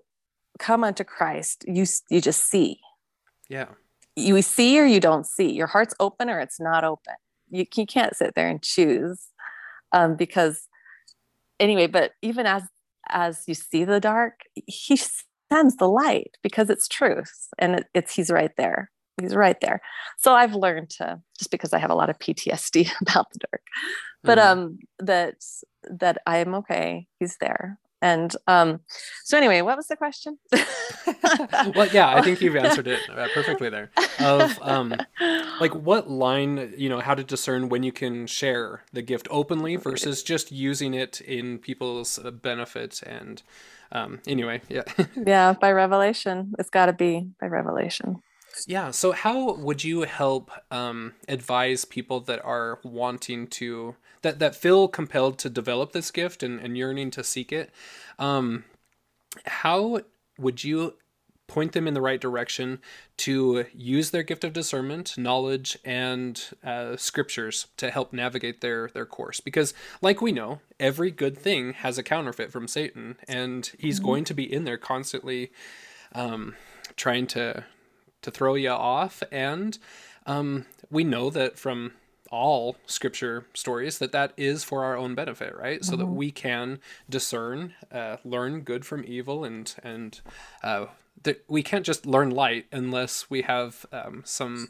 come 0.58 0.82
unto 0.82 1.04
christ 1.04 1.64
you 1.66 1.84
you 2.10 2.20
just 2.20 2.48
see. 2.48 2.80
Yeah. 3.48 3.66
You 4.16 4.42
see 4.42 4.78
or 4.80 4.84
you 4.84 5.00
don't 5.00 5.26
see. 5.26 5.52
Your 5.52 5.68
heart's 5.68 5.94
open 6.00 6.28
or 6.28 6.40
it's 6.40 6.60
not 6.60 6.82
open. 6.82 7.14
You, 7.50 7.64
you 7.76 7.86
can't 7.86 8.16
sit 8.16 8.34
there 8.34 8.48
and 8.48 8.62
choose 8.62 9.28
um, 9.92 10.16
because 10.16 10.66
anyway 11.60 11.86
but 11.86 12.12
even 12.22 12.46
as 12.46 12.62
as 13.10 13.44
you 13.46 13.54
see 13.54 13.84
the 13.84 14.00
dark 14.00 14.40
he 14.66 14.96
sends 15.50 15.76
the 15.76 15.88
light 15.88 16.36
because 16.42 16.68
it's 16.68 16.88
truth 16.88 17.48
and 17.58 17.76
it, 17.76 17.86
it's 17.94 18.14
he's 18.14 18.30
right 18.30 18.52
there 18.56 18.90
he's 19.20 19.34
right 19.34 19.60
there. 19.60 19.80
So 20.18 20.34
i've 20.34 20.54
learned 20.54 20.90
to 20.90 21.20
just 21.38 21.50
because 21.50 21.72
i 21.72 21.78
have 21.78 21.90
a 21.90 21.94
lot 21.94 22.10
of 22.10 22.18
ptsd 22.18 22.90
about 23.02 23.30
the 23.32 23.38
dark 23.50 23.62
but 24.22 24.38
mm-hmm. 24.38 24.58
um 24.60 24.78
that 24.98 25.36
that 25.90 26.18
i 26.26 26.38
am 26.38 26.54
okay. 26.54 27.06
He's 27.18 27.36
there. 27.40 27.78
And 28.00 28.34
um 28.46 28.80
so 29.24 29.36
anyway 29.36 29.60
what 29.62 29.76
was 29.76 29.88
the 29.88 29.96
question? 29.96 30.38
Well 31.74 31.88
yeah 31.88 32.14
i 32.14 32.22
think 32.22 32.40
you've 32.40 32.56
answered 32.64 32.86
it 32.86 33.00
uh, 33.10 33.28
perfectly 33.34 33.70
there. 33.70 33.90
Of 34.20 34.58
um 34.62 34.94
like 35.60 35.74
what 35.74 36.10
line 36.10 36.74
you 36.76 36.88
know 36.88 37.00
how 37.00 37.14
to 37.14 37.24
discern 37.24 37.68
when 37.68 37.82
you 37.82 37.92
can 37.92 38.26
share 38.26 38.84
the 38.92 39.02
gift 39.02 39.26
openly 39.30 39.76
versus 39.76 40.22
just 40.22 40.52
using 40.52 40.94
it 40.94 41.20
in 41.20 41.58
people's 41.58 42.18
uh, 42.18 42.30
benefit 42.30 43.02
and 43.04 43.42
um 43.92 44.20
anyway 44.26 44.60
yeah. 44.68 44.84
Yeah 45.16 45.54
by 45.54 45.72
revelation. 45.72 46.54
It's 46.58 46.70
got 46.70 46.86
to 46.86 46.92
be 46.92 47.30
by 47.40 47.46
revelation 47.46 48.22
yeah. 48.66 48.90
So, 48.90 49.12
how 49.12 49.54
would 49.54 49.84
you 49.84 50.02
help 50.02 50.50
um, 50.70 51.14
advise 51.28 51.84
people 51.84 52.20
that 52.20 52.44
are 52.44 52.78
wanting 52.82 53.46
to 53.48 53.96
that 54.22 54.38
that 54.38 54.56
feel 54.56 54.88
compelled 54.88 55.38
to 55.40 55.50
develop 55.50 55.92
this 55.92 56.10
gift 56.10 56.42
and, 56.42 56.60
and 56.60 56.76
yearning 56.76 57.10
to 57.12 57.24
seek 57.24 57.52
it? 57.52 57.70
Um, 58.18 58.64
how 59.46 60.00
would 60.38 60.64
you 60.64 60.94
point 61.48 61.72
them 61.72 61.88
in 61.88 61.94
the 61.94 62.00
right 62.00 62.20
direction 62.20 62.78
to 63.16 63.64
use 63.74 64.10
their 64.10 64.22
gift 64.22 64.44
of 64.44 64.52
discernment, 64.52 65.16
knowledge, 65.16 65.78
and 65.84 66.50
uh, 66.62 66.96
scriptures 66.96 67.66
to 67.78 67.90
help 67.90 68.12
navigate 68.12 68.60
their 68.60 68.88
their 68.88 69.06
course. 69.06 69.40
Because, 69.40 69.74
like 70.00 70.22
we 70.22 70.30
know, 70.30 70.60
every 70.78 71.10
good 71.10 71.36
thing 71.36 71.72
has 71.72 71.98
a 71.98 72.02
counterfeit 72.02 72.52
from 72.52 72.68
Satan, 72.68 73.16
and 73.26 73.72
he's 73.78 73.96
mm-hmm. 73.96 74.06
going 74.06 74.24
to 74.24 74.34
be 74.34 74.52
in 74.52 74.64
there 74.64 74.78
constantly, 74.78 75.50
um, 76.14 76.54
trying 76.96 77.26
to 77.28 77.64
to 78.22 78.30
throw 78.30 78.54
you 78.54 78.70
off. 78.70 79.22
And 79.30 79.78
um, 80.26 80.66
we 80.90 81.04
know 81.04 81.30
that 81.30 81.58
from 81.58 81.92
all 82.30 82.76
scripture 82.86 83.46
stories 83.54 83.98
that 83.98 84.12
that 84.12 84.32
is 84.36 84.62
for 84.62 84.84
our 84.84 84.96
own 84.96 85.14
benefit 85.14 85.56
right 85.56 85.84
so 85.84 85.92
mm-hmm. 85.92 86.00
that 86.00 86.06
we 86.06 86.30
can 86.30 86.78
discern 87.08 87.74
uh, 87.90 88.16
learn 88.24 88.60
good 88.60 88.84
from 88.84 89.04
evil 89.06 89.44
and 89.44 89.74
and 89.82 90.20
uh, 90.62 90.86
that 91.22 91.42
we 91.48 91.62
can't 91.62 91.86
just 91.86 92.06
learn 92.06 92.30
light 92.30 92.66
unless 92.70 93.30
we 93.30 93.42
have 93.42 93.86
um, 93.92 94.22
some 94.24 94.68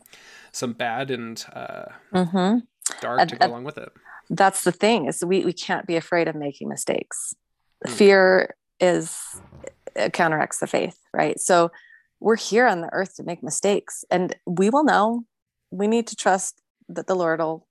some 0.52 0.73
bad 0.73 1.11
and 1.11 1.47
uh, 1.52 1.87
mm-hmm. 2.12 2.59
dark 3.00 3.28
to 3.28 3.37
go 3.37 3.47
along 3.47 3.64
with 3.64 3.78
it 3.78 3.90
that's 4.31 4.64
the 4.64 4.73
thing 4.73 5.07
is 5.07 5.25
we, 5.25 5.45
we 5.45 5.52
can't 5.52 5.87
be 5.87 5.97
afraid 5.97 6.28
of 6.28 6.35
making 6.37 6.69
mistakes 6.69 7.35
mm. 7.87 7.90
fear 7.90 8.55
is 8.78 9.40
counteracts 10.12 10.59
the 10.59 10.67
faith 10.67 11.00
right 11.12 11.40
so 11.40 11.71
we're 12.20 12.37
here 12.37 12.66
on 12.66 12.80
the 12.80 12.92
earth 12.92 13.16
to 13.16 13.22
make 13.22 13.42
mistakes. 13.42 14.04
And 14.10 14.34
we 14.46 14.70
will 14.70 14.84
know. 14.84 15.25
We 15.70 15.87
need 15.87 16.06
to 16.08 16.16
trust 16.16 16.60
that 16.88 17.06
the 17.06 17.14
lord 17.14 17.40
will 17.40 17.66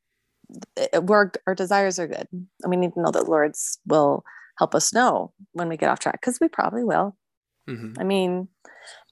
our, 0.93 1.31
our 1.45 1.55
desires 1.55 1.99
are 1.99 2.07
good. 2.07 2.27
And 2.31 2.69
we 2.69 2.77
need 2.77 2.93
to 2.93 3.01
know 3.01 3.11
that 3.11 3.25
the 3.25 3.29
lord's 3.29 3.79
will 3.85 4.23
help 4.57 4.73
us 4.73 4.93
know 4.93 5.33
when 5.51 5.67
we 5.67 5.77
get 5.77 5.89
off 5.89 5.99
track 5.99 6.21
because 6.21 6.39
we 6.39 6.47
probably 6.47 6.83
will. 6.83 7.15
Mm-hmm. 7.69 7.99
i 7.99 8.03
mean 8.05 8.47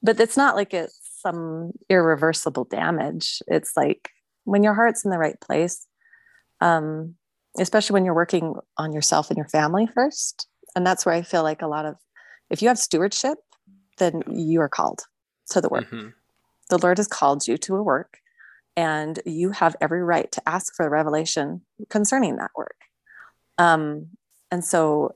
but 0.01 0.17
it's 0.21 0.37
not 0.37 0.55
like 0.55 0.73
it's 0.73 0.97
some 1.19 1.71
irreversible 1.89 2.63
damage. 2.63 3.41
It's 3.47 3.75
like 3.75 4.11
when 4.45 4.63
your 4.63 4.73
heart's 4.75 5.03
in 5.03 5.11
the 5.11 5.17
right 5.17 5.39
place 5.41 5.85
um, 6.61 7.15
especially 7.59 7.95
when 7.95 8.05
you're 8.05 8.13
working 8.13 8.55
on 8.77 8.93
yourself 8.93 9.29
and 9.29 9.37
your 9.37 9.47
family 9.47 9.87
first. 9.87 10.47
And 10.75 10.85
that's 10.85 11.05
where 11.05 11.15
i 11.15 11.21
feel 11.21 11.43
like 11.43 11.61
a 11.61 11.67
lot 11.67 11.85
of 11.85 11.95
if 12.49 12.61
you 12.61 12.67
have 12.67 12.77
stewardship 12.77 13.37
then 13.97 14.23
you 14.29 14.61
are 14.61 14.69
called 14.69 15.03
to 15.51 15.61
the 15.61 15.69
work. 15.69 15.85
Mm-hmm. 15.85 16.09
The 16.69 16.77
Lord 16.77 16.97
has 16.97 17.07
called 17.07 17.47
you 17.47 17.57
to 17.59 17.75
a 17.75 17.83
work, 17.83 18.19
and 18.75 19.19
you 19.25 19.51
have 19.51 19.75
every 19.79 20.03
right 20.03 20.31
to 20.31 20.47
ask 20.47 20.75
for 20.75 20.85
a 20.85 20.89
revelation 20.89 21.61
concerning 21.89 22.37
that 22.37 22.51
work. 22.55 22.77
Um, 23.57 24.07
and 24.51 24.63
so 24.63 25.15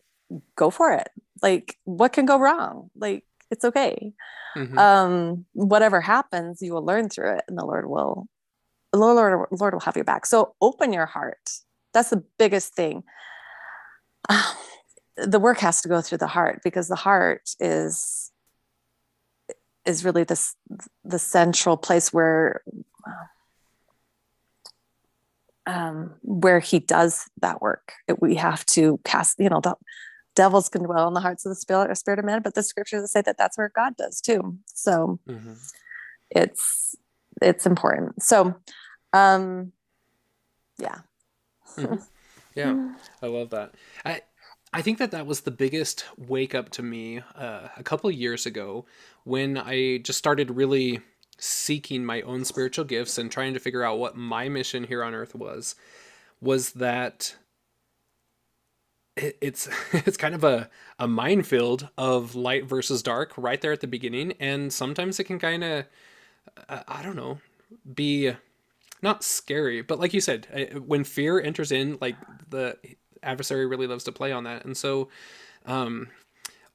go 0.55 0.69
for 0.69 0.93
it. 0.93 1.09
Like, 1.41 1.77
what 1.85 2.13
can 2.13 2.25
go 2.25 2.37
wrong? 2.39 2.89
Like, 2.95 3.25
it's 3.51 3.65
okay. 3.65 4.13
Mm-hmm. 4.55 4.77
Um, 4.77 5.45
whatever 5.53 6.01
happens, 6.01 6.61
you 6.61 6.73
will 6.73 6.85
learn 6.85 7.09
through 7.09 7.37
it, 7.37 7.43
and 7.47 7.57
the 7.57 7.65
Lord 7.65 7.89
will, 7.89 8.27
the 8.91 8.99
Lord, 8.99 9.47
Lord 9.51 9.73
will 9.73 9.81
have 9.81 9.95
your 9.95 10.05
back. 10.05 10.25
So 10.25 10.55
open 10.61 10.93
your 10.93 11.05
heart. 11.05 11.49
That's 11.93 12.09
the 12.09 12.23
biggest 12.37 12.75
thing. 12.75 13.03
the 15.17 15.39
work 15.39 15.59
has 15.59 15.81
to 15.81 15.89
go 15.89 16.01
through 16.01 16.19
the 16.19 16.27
heart 16.27 16.61
because 16.63 16.87
the 16.87 16.95
heart 16.95 17.49
is 17.59 18.28
is 19.89 20.05
really 20.05 20.23
this 20.23 20.55
the 21.03 21.19
central 21.19 21.75
place 21.75 22.13
where 22.13 22.61
um, 25.65 26.15
where 26.23 26.59
he 26.59 26.79
does 26.79 27.29
that 27.41 27.61
work. 27.61 27.93
It, 28.07 28.21
we 28.21 28.35
have 28.35 28.65
to 28.67 28.99
cast, 29.03 29.39
you 29.39 29.49
know, 29.49 29.59
the 29.61 29.75
devils 30.35 30.69
can 30.69 30.83
dwell 30.83 31.07
in 31.07 31.13
the 31.13 31.19
hearts 31.19 31.45
of 31.45 31.51
the 31.51 31.55
spirit, 31.55 31.95
spirit 31.95 32.19
of 32.19 32.25
men, 32.25 32.41
but 32.41 32.55
the 32.55 32.63
scriptures 32.63 33.11
say 33.11 33.21
that 33.21 33.37
that's 33.37 33.57
where 33.57 33.71
God 33.75 33.95
does 33.97 34.19
too. 34.19 34.57
So 34.65 35.19
mm-hmm. 35.27 35.53
it's 36.31 36.95
it's 37.41 37.65
important. 37.65 38.23
So, 38.23 38.55
um, 39.13 39.71
yeah, 40.79 40.99
mm-hmm. 41.77 41.95
yeah, 42.55 42.93
I 43.21 43.27
love 43.27 43.51
that. 43.51 43.75
I 44.03 44.21
I 44.73 44.81
think 44.81 44.97
that 44.99 45.11
that 45.11 45.25
was 45.25 45.41
the 45.41 45.51
biggest 45.51 46.05
wake 46.17 46.53
up 46.53 46.69
to 46.71 46.83
me 46.83 47.21
uh, 47.35 47.67
a 47.77 47.83
couple 47.83 48.09
years 48.11 48.45
ago 48.45 48.85
when 49.29 49.57
I 49.57 49.97
just 49.99 50.19
started 50.19 50.51
really 50.51 51.01
seeking 51.37 52.03
my 52.03 52.21
own 52.21 52.43
spiritual 52.43 52.85
gifts 52.85 53.17
and 53.17 53.31
trying 53.31 53.53
to 53.53 53.59
figure 53.59 53.83
out 53.83 53.99
what 53.99 54.15
my 54.15 54.49
mission 54.49 54.83
here 54.83 55.03
on 55.03 55.13
earth 55.13 55.33
was 55.33 55.75
was 56.41 56.71
that 56.73 57.35
it's 59.15 59.69
it's 59.93 60.17
kind 60.17 60.35
of 60.35 60.43
a, 60.43 60.69
a 60.97 61.07
minefield 61.07 61.89
of 61.97 62.35
light 62.35 62.65
versus 62.65 63.01
dark 63.01 63.33
right 63.37 63.61
there 63.61 63.71
at 63.71 63.81
the 63.81 63.87
beginning 63.87 64.33
and 64.39 64.73
sometimes 64.73 65.19
it 65.19 65.25
can 65.25 65.39
kind 65.39 65.63
of 65.63 65.85
I 66.67 67.01
don't 67.01 67.15
know 67.15 67.39
be 67.93 68.33
not 69.01 69.23
scary 69.23 69.81
but 69.81 69.99
like 69.99 70.13
you 70.13 70.19
said 70.19 70.81
when 70.85 71.03
fear 71.05 71.39
enters 71.39 71.71
in 71.71 71.97
like 72.01 72.15
the 72.49 72.77
adversary 73.23 73.65
really 73.65 73.87
loves 73.87 74.03
to 74.05 74.11
play 74.11 74.31
on 74.31 74.43
that. 74.45 74.65
And 74.65 74.75
so, 74.75 75.09
um, 75.65 76.07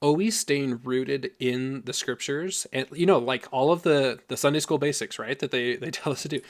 always 0.00 0.38
staying 0.38 0.80
rooted 0.82 1.30
in 1.38 1.82
the 1.84 1.92
scriptures 1.92 2.66
and 2.72 2.86
you 2.92 3.06
know 3.06 3.18
like 3.18 3.46
all 3.50 3.72
of 3.72 3.82
the 3.82 4.18
the 4.28 4.36
sunday 4.36 4.60
school 4.60 4.78
basics 4.78 5.18
right 5.18 5.38
that 5.38 5.50
they 5.50 5.76
they 5.76 5.90
tell 5.90 6.12
us 6.12 6.22
to 6.22 6.28
do 6.28 6.40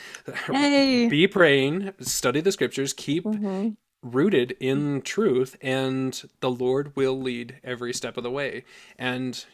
hey. 0.53 1.09
be 1.09 1.27
praying 1.27 1.93
study 2.01 2.41
the 2.41 2.53
scriptures 2.53 2.93
keep 2.93 3.25
mm-hmm. 3.25 3.71
rooted 4.03 4.53
in 4.61 5.01
truth 5.03 5.57
and 5.61 6.29
the 6.41 6.51
lord 6.51 6.95
will 6.97 7.19
lead 7.19 7.57
every 7.63 7.93
step 7.93 8.17
of 8.17 8.23
the 8.23 8.31
way 8.31 8.65
and 8.99 9.47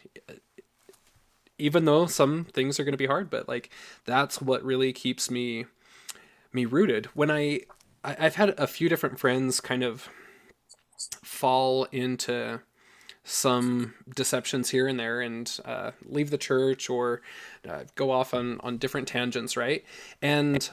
even 1.57 1.85
though 1.85 2.07
some 2.07 2.45
things 2.45 2.79
are 2.79 2.83
going 2.83 2.93
to 2.93 2.97
be 2.97 3.05
hard 3.05 3.29
but 3.29 3.47
like 3.47 3.69
that's 4.05 4.41
what 4.41 4.63
really 4.63 4.91
keeps 4.91 5.29
me 5.29 5.65
me 6.51 6.65
rooted 6.65 7.05
when 7.13 7.29
i, 7.29 7.59
I 8.03 8.15
i've 8.19 8.35
had 8.35 8.49
a 8.59 8.67
few 8.67 8.89
different 8.89 9.19
friends 9.19 9.61
kind 9.61 9.83
of 9.83 10.09
fall 11.23 11.87
into 11.91 12.61
some 13.23 13.93
deceptions 14.15 14.69
here 14.69 14.87
and 14.87 14.99
there 14.99 15.21
and 15.21 15.59
uh, 15.65 15.91
leave 16.05 16.31
the 16.31 16.37
church 16.37 16.89
or 16.89 17.21
uh, 17.69 17.83
go 17.95 18.11
off 18.11 18.33
on, 18.33 18.59
on 18.61 18.77
different 18.77 19.07
tangents, 19.07 19.55
right? 19.55 19.83
And 20.21 20.69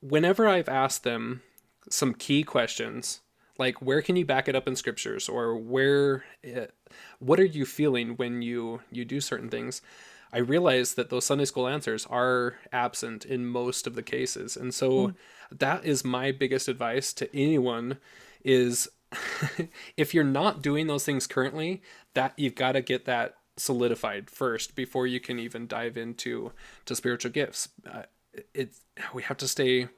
whenever 0.00 0.46
I've 0.46 0.68
asked 0.68 1.04
them 1.04 1.42
some 1.88 2.14
key 2.14 2.42
questions, 2.42 3.20
like 3.58 3.82
where 3.82 4.00
can 4.00 4.16
you 4.16 4.24
back 4.24 4.48
it 4.48 4.54
up 4.54 4.68
in 4.68 4.76
scriptures 4.76 5.28
or 5.28 5.56
where 5.56 6.24
it, 6.42 6.56
uh, 6.56 6.92
what 7.18 7.40
are 7.40 7.44
you 7.44 7.66
feeling 7.66 8.10
when 8.16 8.40
you 8.40 8.80
you 8.90 9.04
do 9.04 9.20
certain 9.20 9.48
things 9.48 9.82
i 10.32 10.38
realize 10.38 10.94
that 10.94 11.10
those 11.10 11.26
sunday 11.26 11.44
school 11.44 11.66
answers 11.66 12.06
are 12.06 12.54
absent 12.72 13.24
in 13.24 13.44
most 13.44 13.86
of 13.86 13.94
the 13.94 14.02
cases 14.02 14.56
and 14.56 14.72
so 14.72 15.08
mm. 15.08 15.14
that 15.50 15.84
is 15.84 16.04
my 16.04 16.32
biggest 16.32 16.68
advice 16.68 17.12
to 17.12 17.34
anyone 17.36 17.98
is 18.44 18.88
if 19.96 20.14
you're 20.14 20.24
not 20.24 20.62
doing 20.62 20.86
those 20.86 21.04
things 21.04 21.26
currently, 21.26 21.82
that 22.14 22.32
you've 22.36 22.54
got 22.54 22.72
to 22.72 22.82
get 22.82 23.04
that 23.06 23.36
solidified 23.56 24.30
first 24.30 24.74
before 24.74 25.06
you 25.06 25.20
can 25.20 25.38
even 25.38 25.66
dive 25.66 25.96
into 25.96 26.52
to 26.86 26.94
spiritual 26.94 27.30
gifts. 27.30 27.68
Uh, 27.90 28.02
it 28.54 28.74
we 29.14 29.22
have 29.22 29.36
to 29.38 29.48
stay 29.48 29.88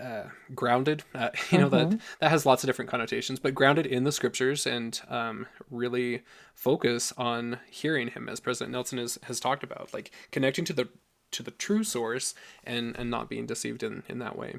uh, 0.00 0.24
grounded. 0.54 1.04
Uh, 1.14 1.30
you 1.50 1.58
know 1.58 1.68
mm-hmm. 1.68 1.90
that 1.90 2.00
that 2.20 2.30
has 2.30 2.46
lots 2.46 2.62
of 2.62 2.68
different 2.68 2.90
connotations, 2.90 3.38
but 3.38 3.54
grounded 3.54 3.86
in 3.86 4.04
the 4.04 4.12
scriptures 4.12 4.66
and 4.66 5.00
um, 5.08 5.46
really 5.70 6.22
focus 6.54 7.12
on 7.16 7.58
hearing 7.70 8.08
Him, 8.08 8.28
as 8.28 8.40
President 8.40 8.72
Nelson 8.72 8.98
has, 8.98 9.18
has 9.24 9.40
talked 9.40 9.62
about, 9.62 9.92
like 9.92 10.10
connecting 10.30 10.64
to 10.66 10.72
the 10.72 10.88
to 11.32 11.42
the 11.42 11.50
true 11.50 11.84
source 11.84 12.34
and 12.64 12.96
and 12.96 13.10
not 13.10 13.28
being 13.28 13.46
deceived 13.46 13.82
in 13.82 14.02
in 14.08 14.18
that 14.18 14.38
way. 14.38 14.56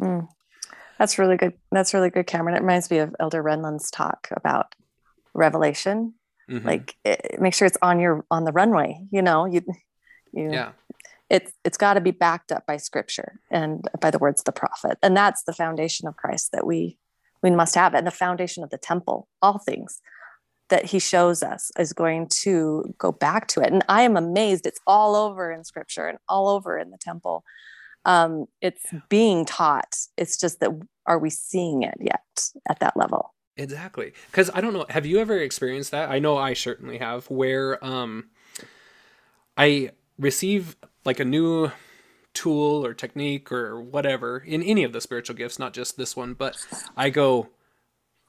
Mm. 0.00 0.28
That's 1.02 1.18
really 1.18 1.36
good. 1.36 1.54
That's 1.72 1.94
really 1.94 2.10
good, 2.10 2.28
Cameron. 2.28 2.54
It 2.54 2.60
reminds 2.60 2.88
me 2.88 2.98
of 2.98 3.12
Elder 3.18 3.42
Renlund's 3.42 3.90
talk 3.90 4.28
about 4.30 4.72
revelation. 5.34 6.14
Mm-hmm. 6.48 6.64
Like, 6.64 6.94
it, 7.04 7.40
make 7.40 7.54
sure 7.54 7.66
it's 7.66 7.76
on 7.82 7.98
your 7.98 8.24
on 8.30 8.44
the 8.44 8.52
runway. 8.52 9.04
You 9.10 9.22
know, 9.22 9.44
you 9.44 9.62
you 10.32 10.52
yeah 10.52 10.70
it's 11.32 11.50
it's 11.64 11.78
got 11.78 11.94
to 11.94 12.00
be 12.00 12.10
backed 12.10 12.52
up 12.52 12.66
by 12.66 12.76
scripture 12.76 13.40
and 13.50 13.88
by 14.00 14.10
the 14.10 14.18
words 14.18 14.42
of 14.42 14.44
the 14.44 14.52
prophet 14.52 14.98
and 15.02 15.16
that's 15.16 15.42
the 15.44 15.52
foundation 15.52 16.06
of 16.06 16.14
christ 16.14 16.52
that 16.52 16.66
we 16.66 16.98
we 17.42 17.50
must 17.50 17.74
have 17.74 17.94
and 17.94 18.06
the 18.06 18.10
foundation 18.12 18.62
of 18.62 18.70
the 18.70 18.78
temple 18.78 19.26
all 19.40 19.58
things 19.58 20.00
that 20.68 20.84
he 20.84 20.98
shows 20.98 21.42
us 21.42 21.72
is 21.78 21.92
going 21.92 22.26
to 22.28 22.94
go 22.98 23.10
back 23.10 23.48
to 23.48 23.60
it 23.60 23.72
and 23.72 23.82
i 23.88 24.02
am 24.02 24.16
amazed 24.16 24.66
it's 24.66 24.80
all 24.86 25.16
over 25.16 25.50
in 25.50 25.64
scripture 25.64 26.06
and 26.06 26.18
all 26.28 26.48
over 26.48 26.78
in 26.78 26.90
the 26.90 26.98
temple 26.98 27.42
um, 28.04 28.46
it's 28.60 28.86
being 29.08 29.44
taught. 29.44 29.96
It's 30.16 30.36
just 30.36 30.60
that 30.60 30.70
are 31.06 31.18
we 31.18 31.30
seeing 31.30 31.82
it 31.82 31.94
yet 32.00 32.50
at 32.68 32.80
that 32.80 32.96
level? 32.96 33.34
Exactly. 33.56 34.12
Because 34.30 34.50
i 34.54 34.60
don't 34.60 34.72
know 34.72 34.86
have 34.88 35.04
you 35.04 35.18
ever 35.18 35.38
experienced 35.38 35.90
that? 35.90 36.10
I 36.10 36.18
know 36.18 36.38
i 36.38 36.54
certainly 36.54 36.98
have 36.98 37.26
where 37.26 37.84
um 37.84 38.30
i 39.58 39.90
receive 40.18 40.76
like 41.04 41.20
a 41.20 41.24
new 41.24 41.70
tool 42.34 42.84
or 42.84 42.94
technique 42.94 43.52
or 43.52 43.80
whatever 43.80 44.38
in 44.38 44.62
any 44.62 44.84
of 44.84 44.92
the 44.92 45.00
spiritual 45.00 45.36
gifts, 45.36 45.58
not 45.58 45.74
just 45.74 45.96
this 45.96 46.16
one, 46.16 46.34
but 46.34 46.56
I 46.96 47.10
go, 47.10 47.48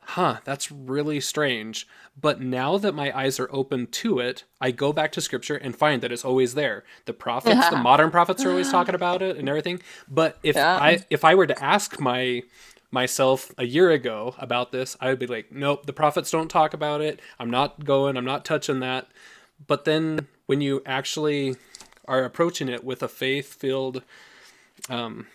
huh, 0.06 0.38
that's 0.44 0.72
really 0.72 1.20
strange. 1.20 1.88
But 2.20 2.42
now 2.42 2.78
that 2.78 2.94
my 2.94 3.18
eyes 3.18 3.40
are 3.40 3.50
open 3.52 3.88
to 3.88 4.20
it, 4.20 4.44
I 4.62 4.72
go 4.72 4.94
back 4.94 5.12
to 5.14 5.22
scripture 5.22 5.56
and 5.56 5.76
find 5.76 6.02
that 6.02 6.12
it's 6.12 6.26
always 6.26 6.54
there. 6.54 6.84
The 7.06 7.14
prophets, 7.14 7.56
yeah. 7.56 7.70
the 7.72 7.78
modern 7.78 8.12
prophets 8.12 8.46
are 8.46 8.50
always 8.50 8.72
talking 8.72 8.96
about 8.96 9.22
it 9.22 9.38
and 9.38 9.50
everything. 9.50 9.82
But 10.08 10.38
if 10.44 10.56
yeah. 10.56 10.78
I 10.78 11.00
if 11.10 11.26
I 11.26 11.36
were 11.36 11.48
to 11.48 11.64
ask 11.64 12.00
my 12.00 12.44
myself 12.92 13.52
a 13.58 13.66
year 13.66 13.90
ago 13.90 14.36
about 14.38 14.72
this, 14.72 14.96
I 15.02 15.10
would 15.10 15.18
be 15.18 15.26
like, 15.26 15.52
nope, 15.52 15.88
the 15.88 15.94
prophets 15.94 16.30
don't 16.30 16.50
talk 16.50 16.76
about 16.76 17.02
it. 17.02 17.20
I'm 17.40 17.50
not 17.50 17.84
going, 17.84 18.16
I'm 18.16 18.26
not 18.26 18.46
touching 18.46 18.82
that. 18.82 19.08
But 19.66 19.86
then 19.86 20.28
when 20.46 20.62
you 20.62 20.84
actually 20.86 21.56
are 22.06 22.24
approaching 22.24 22.70
it 22.70 22.84
with 22.84 23.02
a 23.02 23.08
faith 23.08 23.54
filled 23.54 24.04
um, 24.90 25.26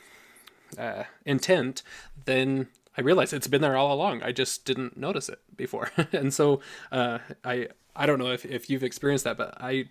uh, 0.79 1.05
intent, 1.25 1.83
then 2.25 2.69
I 2.99 3.03
realize 3.03 3.33
it's 3.33 3.47
been 3.47 3.63
there 3.63 3.77
all 3.77 3.95
along. 3.95 4.25
I 4.25 4.33
just 4.33 4.65
didn't 4.65 4.97
notice 4.97 5.29
it 5.29 5.39
before. 5.57 5.93
and 6.13 6.35
so 6.35 6.61
uh, 6.91 7.19
I 7.45 7.69
I 7.95 8.07
don't 8.07 8.19
know 8.19 8.33
if, 8.33 8.45
if 8.45 8.69
you've 8.69 8.83
experienced 8.83 9.25
that, 9.25 9.39
but 9.39 9.57
I 9.61 9.85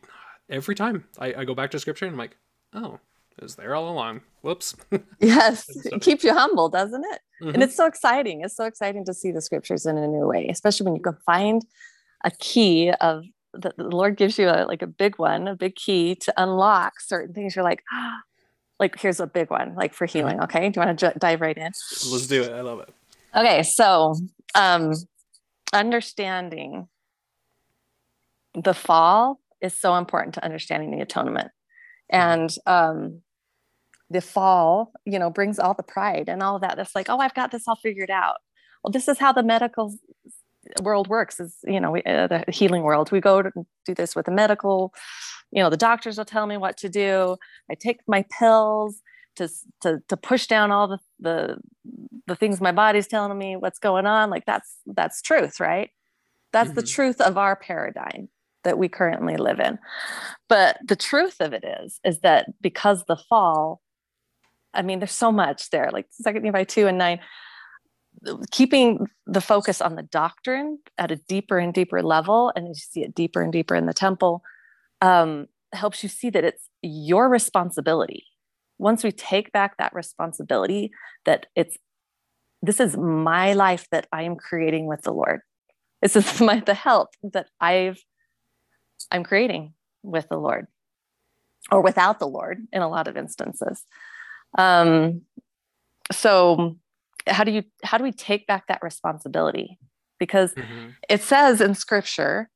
every 0.50 0.76
time 0.76 1.06
I, 1.18 1.34
I 1.34 1.46
go 1.46 1.56
back 1.56 1.72
to 1.72 1.80
scripture 1.80 2.06
and 2.06 2.14
I'm 2.14 2.20
like, 2.20 2.36
oh, 2.74 3.00
it 3.38 3.44
was 3.44 3.56
there 3.56 3.76
all 3.76 3.90
along. 3.90 4.22
Whoops. 4.42 4.76
yes. 5.20 5.70
it 5.86 6.02
keeps 6.02 6.24
you 6.24 6.34
humble, 6.34 6.68
doesn't 6.68 7.04
it? 7.06 7.20
Mm-hmm. 7.42 7.54
And 7.54 7.64
it's 7.64 7.76
so 7.76 7.86
exciting. 7.86 8.42
It's 8.42 8.56
so 8.56 8.66
exciting 8.66 9.06
to 9.06 9.14
see 9.14 9.32
the 9.32 9.42
scriptures 9.42 9.86
in 9.86 9.98
a 9.98 10.08
new 10.08 10.28
way, 10.28 10.48
especially 10.50 10.86
when 10.86 10.96
you 10.96 11.02
can 11.02 11.18
find 11.26 11.66
a 12.26 12.32
key 12.32 12.92
of 13.00 13.24
the, 13.54 13.74
the 13.78 13.84
Lord 13.84 14.18
gives 14.18 14.38
you 14.38 14.50
a, 14.50 14.66
like 14.66 14.82
a 14.82 14.88
big 14.88 15.18
one, 15.18 15.48
a 15.48 15.56
big 15.56 15.76
key 15.76 16.16
to 16.16 16.34
unlock 16.42 17.00
certain 17.00 17.34
things. 17.34 17.56
You're 17.56 17.64
like, 17.64 17.84
ah, 17.94 18.22
like 18.80 19.00
here's 19.00 19.20
a 19.20 19.28
big 19.28 19.50
one, 19.50 19.76
like 19.76 19.94
for 19.94 20.06
healing. 20.06 20.42
Okay, 20.42 20.70
do 20.70 20.80
you 20.80 20.86
want 20.86 21.00
to 21.00 21.08
j- 21.08 21.18
dive 21.20 21.42
right 21.42 21.58
in? 21.58 21.72
Let's 22.12 22.28
do 22.28 22.44
it. 22.44 22.52
I 22.52 22.62
love 22.62 22.80
it. 22.80 22.94
Okay, 23.36 23.64
so 23.64 24.16
um, 24.56 24.94
understanding 25.74 26.88
the 28.54 28.74
fall 28.74 29.40
is 29.62 29.76
so 29.76 29.96
important 29.96 30.36
to 30.36 30.44
understanding 30.44 30.92
the 30.92 31.02
atonement, 31.02 31.50
mm-hmm. 32.12 32.32
and 32.32 32.50
um, 32.66 33.22
the 34.10 34.22
fall, 34.22 34.92
you 35.06 35.20
know, 35.20 35.30
brings 35.30 35.60
all 35.60 35.74
the 35.74 35.84
pride 35.84 36.30
and 36.30 36.42
all 36.42 36.56
of 36.56 36.62
that. 36.62 36.78
That's 36.78 36.96
like, 36.96 37.10
oh, 37.10 37.20
I've 37.20 37.34
got 37.34 37.52
this 37.52 37.68
all 37.68 37.76
figured 37.76 38.12
out. 38.12 38.38
Well, 38.84 38.92
this 38.92 39.08
is 39.08 39.18
how 39.18 39.34
the 39.34 39.44
medical 39.44 39.94
world 40.82 41.08
works 41.08 41.40
is 41.40 41.56
you 41.64 41.80
know 41.80 41.92
we, 41.92 42.04
uh, 42.04 42.28
the 42.28 42.44
healing 42.50 42.84
world 42.84 43.12
we 43.12 43.22
go 43.22 43.42
to 43.42 43.52
do 43.86 43.94
this 43.94 44.16
with 44.16 44.26
the 44.26 44.32
medical 44.32 44.94
you 45.52 45.62
know 45.62 45.70
the 45.70 45.78
doctors 45.78 46.18
will 46.18 46.26
tell 46.26 46.48
me 46.48 46.58
what 46.58 46.78
to 46.78 46.90
do. 46.90 47.38
I 47.70 47.76
take 47.76 48.00
my 48.08 48.26
pills 48.38 49.02
to 49.38 49.50
to, 49.82 50.02
to 50.08 50.18
push 50.18 50.48
down 50.48 50.72
all 50.72 50.88
the, 50.88 51.00
the 51.20 51.58
the 52.26 52.36
things 52.36 52.60
my 52.60 52.72
body's 52.72 53.08
telling 53.08 53.38
me 53.38 53.56
what's 53.56 53.80
going 53.80 54.06
on. 54.06 54.30
Like 54.30 54.46
that's 54.46 54.78
that's 54.86 55.22
truth 55.22 55.60
right? 55.60 55.90
That's 56.54 56.70
mm-hmm. 56.70 56.76
the 56.80 56.86
truth 56.86 57.22
of 57.22 57.38
our 57.38 57.56
paradigm 57.56 58.30
that 58.64 58.78
we 58.78 58.90
currently 58.90 59.38
live 59.38 59.60
in. 59.60 59.80
But 60.50 60.78
the 60.86 60.96
truth 60.96 61.38
of 61.40 61.54
it 61.54 61.64
is 61.64 62.00
is 62.04 62.20
that 62.22 62.48
because 62.62 63.06
the 63.06 63.18
fall 63.18 63.82
i 64.74 64.82
mean 64.82 65.00
there's 65.00 65.12
so 65.12 65.32
much 65.32 65.70
there. 65.70 65.90
Like 65.92 66.08
second 66.12 66.44
nephi 66.44 66.66
2 66.66 66.88
and 66.88 66.98
9 66.98 67.20
keeping 68.52 69.08
the 69.26 69.42
focus 69.42 69.82
on 69.82 69.96
the 69.96 70.04
doctrine 70.04 70.80
at 70.98 71.12
a 71.12 71.16
deeper 71.16 71.58
and 71.58 71.74
deeper 71.74 72.02
level, 72.02 72.52
and 72.56 72.68
you 72.68 72.74
see 72.74 73.04
it 73.04 73.16
deeper 73.16 73.42
and 73.42 73.52
deeper 73.52 73.76
in 73.76 73.86
the 73.86 73.94
temple, 73.94 74.42
um, 75.02 75.48
helps 75.74 76.04
you 76.04 76.10
see 76.10 76.30
that 76.30 76.44
it's 76.44 76.70
your 76.82 77.30
responsibility. 77.30 78.26
Once 78.80 79.04
we 79.04 79.12
take 79.12 79.52
back 79.52 79.78
that 79.78 79.94
responsibility, 79.94 80.92
that 81.26 81.48
it's 81.56 81.78
this 82.62 82.80
is 82.80 82.98
my 82.98 83.54
life 83.54 83.88
that 83.92 84.08
I 84.12 84.24
am 84.24 84.36
creating 84.36 84.88
with 84.88 85.04
the 85.04 85.12
Lord. 85.12 85.42
This 86.02 86.16
is 86.16 86.42
my 86.50 86.60
the 86.60 86.74
help 86.74 87.10
that 87.24 87.48
I've 87.60 88.00
I'm 89.12 89.24
creating 89.24 89.74
with 90.04 90.28
the 90.30 90.38
Lord, 90.38 90.68
or 91.72 91.82
without 91.82 92.20
the 92.20 92.28
Lord 92.28 92.66
in 92.72 92.82
a 92.82 92.90
lot 92.90 93.08
of 93.08 93.18
instances. 93.18 93.84
Um, 94.58 95.22
so 96.12 96.78
how 97.28 97.44
do 97.44 97.52
you 97.52 97.64
how 97.84 97.98
do 97.98 98.04
we 98.04 98.12
take 98.12 98.48
back 98.48 98.68
that 98.68 98.82
responsibility 98.82 99.78
because 100.20 100.54
mm-hmm. 100.54 100.90
it 101.10 101.22
says 101.22 101.62
in 101.62 101.76
scripture 101.76 102.50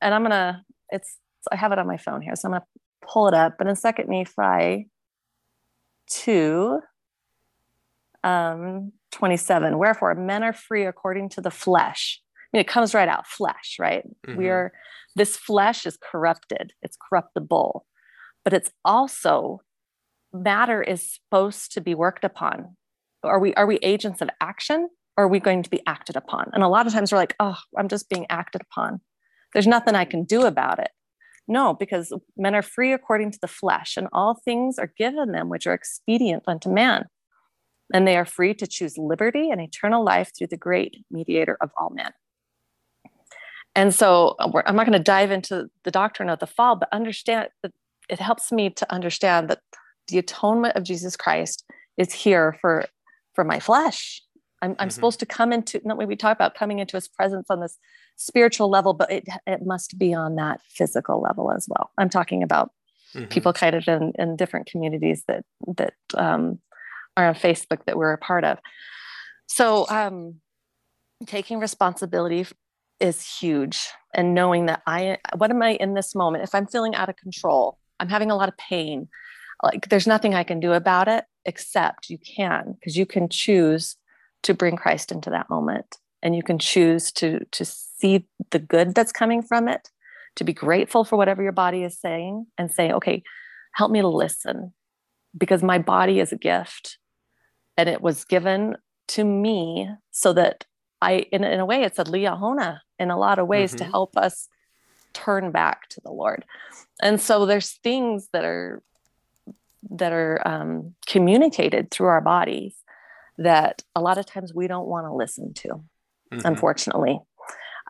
and 0.00 0.14
i'm 0.14 0.22
gonna 0.22 0.64
it's 0.90 1.18
i 1.52 1.56
have 1.56 1.72
it 1.72 1.78
on 1.78 1.86
my 1.86 1.96
phone 1.96 2.22
here 2.22 2.34
so 2.36 2.48
i'm 2.48 2.52
gonna 2.52 2.64
pull 3.06 3.28
it 3.28 3.34
up. 3.34 3.54
But 3.58 3.66
in 3.66 3.76
second 3.76 4.08
nephi 4.08 4.88
2 6.10 6.80
um 8.24 8.92
27 9.12 9.78
wherefore 9.78 10.14
men 10.14 10.42
are 10.42 10.52
free 10.52 10.84
according 10.84 11.28
to 11.30 11.40
the 11.40 11.50
flesh. 11.50 12.20
I 12.52 12.56
mean, 12.56 12.60
it 12.60 12.68
comes 12.68 12.94
right 12.94 13.08
out 13.08 13.26
flesh 13.26 13.76
right? 13.78 14.04
Mm-hmm. 14.26 14.38
we 14.38 14.48
are 14.48 14.72
this 15.14 15.36
flesh 15.36 15.86
is 15.86 15.96
corrupted 15.96 16.72
it's 16.82 16.96
corruptible 17.08 17.86
but 18.44 18.52
it's 18.52 18.70
also 18.84 19.60
matter 20.32 20.82
is 20.82 21.14
supposed 21.14 21.72
to 21.72 21.80
be 21.80 21.94
worked 21.94 22.24
upon. 22.24 22.76
Are 23.22 23.40
we 23.40 23.54
are 23.54 23.66
we 23.66 23.78
agents 23.78 24.20
of 24.20 24.28
action 24.40 24.88
or 25.16 25.24
are 25.24 25.28
we 25.28 25.40
going 25.40 25.62
to 25.62 25.70
be 25.70 25.80
acted 25.86 26.14
upon? 26.16 26.50
And 26.52 26.62
a 26.62 26.68
lot 26.68 26.86
of 26.86 26.92
times 26.92 27.10
we're 27.10 27.18
like 27.18 27.34
oh 27.40 27.58
i'm 27.78 27.88
just 27.88 28.08
being 28.08 28.26
acted 28.28 28.62
upon. 28.62 29.00
There's 29.52 29.66
nothing 29.66 29.94
i 29.94 30.04
can 30.04 30.24
do 30.24 30.44
about 30.44 30.78
it 30.78 30.90
no 31.48 31.74
because 31.74 32.12
men 32.36 32.54
are 32.54 32.62
free 32.62 32.92
according 32.92 33.30
to 33.30 33.38
the 33.40 33.48
flesh 33.48 33.96
and 33.96 34.08
all 34.12 34.40
things 34.44 34.78
are 34.78 34.92
given 34.98 35.32
them 35.32 35.48
which 35.48 35.66
are 35.66 35.74
expedient 35.74 36.42
unto 36.46 36.70
man 36.70 37.06
and 37.94 38.06
they 38.06 38.16
are 38.16 38.24
free 38.24 38.52
to 38.52 38.66
choose 38.66 38.98
liberty 38.98 39.50
and 39.50 39.60
eternal 39.60 40.04
life 40.04 40.32
through 40.36 40.48
the 40.48 40.56
great 40.56 41.04
mediator 41.10 41.56
of 41.60 41.70
all 41.78 41.90
men 41.90 42.10
and 43.74 43.94
so 43.94 44.34
i'm 44.38 44.76
not 44.76 44.86
going 44.86 44.92
to 44.92 44.98
dive 44.98 45.30
into 45.30 45.68
the 45.84 45.90
doctrine 45.90 46.28
of 46.28 46.38
the 46.38 46.46
fall 46.46 46.76
but 46.76 46.88
understand 46.92 47.48
that 47.62 47.72
it 48.08 48.20
helps 48.20 48.52
me 48.52 48.70
to 48.70 48.90
understand 48.92 49.48
that 49.48 49.60
the 50.08 50.18
atonement 50.18 50.74
of 50.76 50.82
jesus 50.82 51.16
christ 51.16 51.64
is 51.96 52.12
here 52.12 52.56
for 52.60 52.86
for 53.36 53.44
my 53.44 53.60
flesh. 53.60 54.22
I'm, 54.60 54.70
I'm 54.70 54.76
mm-hmm. 54.76 54.88
supposed 54.88 55.20
to 55.20 55.26
come 55.26 55.52
into, 55.52 55.80
not 55.84 55.98
when 55.98 56.08
we 56.08 56.16
talk 56.16 56.34
about 56.34 56.56
coming 56.56 56.80
into 56.80 56.96
his 56.96 57.06
presence 57.06 57.46
on 57.50 57.60
this 57.60 57.78
spiritual 58.16 58.68
level, 58.68 58.94
but 58.94 59.10
it, 59.10 59.24
it 59.46 59.64
must 59.64 59.98
be 59.98 60.14
on 60.14 60.36
that 60.36 60.60
physical 60.68 61.20
level 61.20 61.52
as 61.52 61.66
well. 61.68 61.90
I'm 61.98 62.08
talking 62.08 62.42
about 62.42 62.72
mm-hmm. 63.14 63.26
people 63.26 63.52
kind 63.52 63.76
of 63.76 63.86
in, 63.86 64.12
in 64.18 64.36
different 64.36 64.66
communities 64.66 65.22
that, 65.28 65.44
that 65.76 65.94
um, 66.14 66.58
are 67.16 67.28
on 67.28 67.34
Facebook 67.34 67.84
that 67.84 67.96
we're 67.96 68.12
a 68.12 68.18
part 68.18 68.44
of. 68.44 68.58
So 69.46 69.86
um, 69.88 70.36
taking 71.26 71.60
responsibility 71.60 72.46
is 72.98 73.38
huge 73.38 73.88
and 74.14 74.34
knowing 74.34 74.66
that 74.66 74.82
I, 74.86 75.18
what 75.36 75.50
am 75.50 75.62
I 75.62 75.74
in 75.74 75.94
this 75.94 76.14
moment? 76.14 76.44
If 76.44 76.54
I'm 76.54 76.66
feeling 76.66 76.94
out 76.94 77.08
of 77.08 77.16
control, 77.16 77.78
I'm 78.00 78.08
having 78.08 78.30
a 78.30 78.36
lot 78.36 78.48
of 78.48 78.56
pain, 78.56 79.08
like 79.62 79.88
there's 79.88 80.06
nothing 80.06 80.34
I 80.34 80.44
can 80.44 80.60
do 80.60 80.72
about 80.72 81.08
it 81.08 81.24
except 81.44 82.10
you 82.10 82.18
can 82.18 82.72
because 82.72 82.96
you 82.96 83.06
can 83.06 83.28
choose 83.28 83.96
to 84.42 84.54
bring 84.54 84.76
Christ 84.76 85.12
into 85.12 85.30
that 85.30 85.48
moment 85.48 85.96
and 86.22 86.34
you 86.34 86.42
can 86.42 86.58
choose 86.58 87.12
to 87.12 87.44
to 87.52 87.64
see 87.98 88.26
the 88.50 88.58
good 88.58 88.94
that's 88.94 89.12
coming 89.12 89.42
from 89.42 89.68
it 89.68 89.88
to 90.36 90.44
be 90.44 90.52
grateful 90.52 91.04
for 91.04 91.16
whatever 91.16 91.42
your 91.42 91.52
body 91.52 91.82
is 91.82 91.98
saying 91.98 92.46
and 92.58 92.70
say 92.70 92.92
okay 92.92 93.22
help 93.74 93.90
me 93.90 94.00
to 94.00 94.08
listen 94.08 94.72
because 95.36 95.62
my 95.62 95.78
body 95.78 96.20
is 96.20 96.32
a 96.32 96.36
gift 96.36 96.98
and 97.76 97.88
it 97.88 98.00
was 98.00 98.24
given 98.24 98.76
to 99.08 99.24
me 99.24 99.88
so 100.10 100.32
that 100.32 100.64
I, 101.02 101.26
in, 101.30 101.44
in 101.44 101.60
a 101.60 101.66
way, 101.66 101.82
it's 101.82 101.98
a 101.98 102.04
liahona 102.04 102.80
in 102.98 103.10
a 103.10 103.18
lot 103.18 103.38
of 103.38 103.46
ways 103.46 103.70
mm-hmm. 103.70 103.84
to 103.84 103.90
help 103.90 104.16
us 104.16 104.48
turn 105.12 105.50
back 105.50 105.88
to 105.90 106.00
the 106.02 106.10
Lord. 106.10 106.44
And 107.02 107.20
so 107.20 107.46
there's 107.46 107.72
things 107.72 108.28
that 108.32 108.44
are 108.44 108.82
that 109.88 110.12
are 110.12 110.42
um, 110.44 110.94
communicated 111.06 111.92
through 111.92 112.08
our 112.08 112.20
bodies 112.20 112.74
that 113.38 113.82
a 113.94 114.00
lot 114.00 114.18
of 114.18 114.26
times 114.26 114.52
we 114.52 114.66
don't 114.66 114.88
want 114.88 115.06
to 115.06 115.14
listen 115.14 115.54
to. 115.54 115.68
Mm-hmm. 115.68 116.40
Unfortunately, 116.44 117.20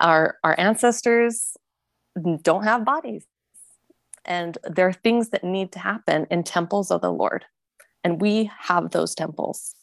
our 0.00 0.36
our 0.44 0.58
ancestors 0.58 1.56
don't 2.42 2.64
have 2.64 2.84
bodies, 2.84 3.24
and 4.24 4.58
there 4.64 4.88
are 4.88 4.92
things 4.92 5.30
that 5.30 5.44
need 5.44 5.72
to 5.72 5.78
happen 5.78 6.26
in 6.30 6.42
temples 6.42 6.90
of 6.90 7.00
the 7.00 7.12
Lord, 7.12 7.44
and 8.04 8.20
we 8.20 8.50
have 8.58 8.90
those 8.90 9.14
temples, 9.14 9.74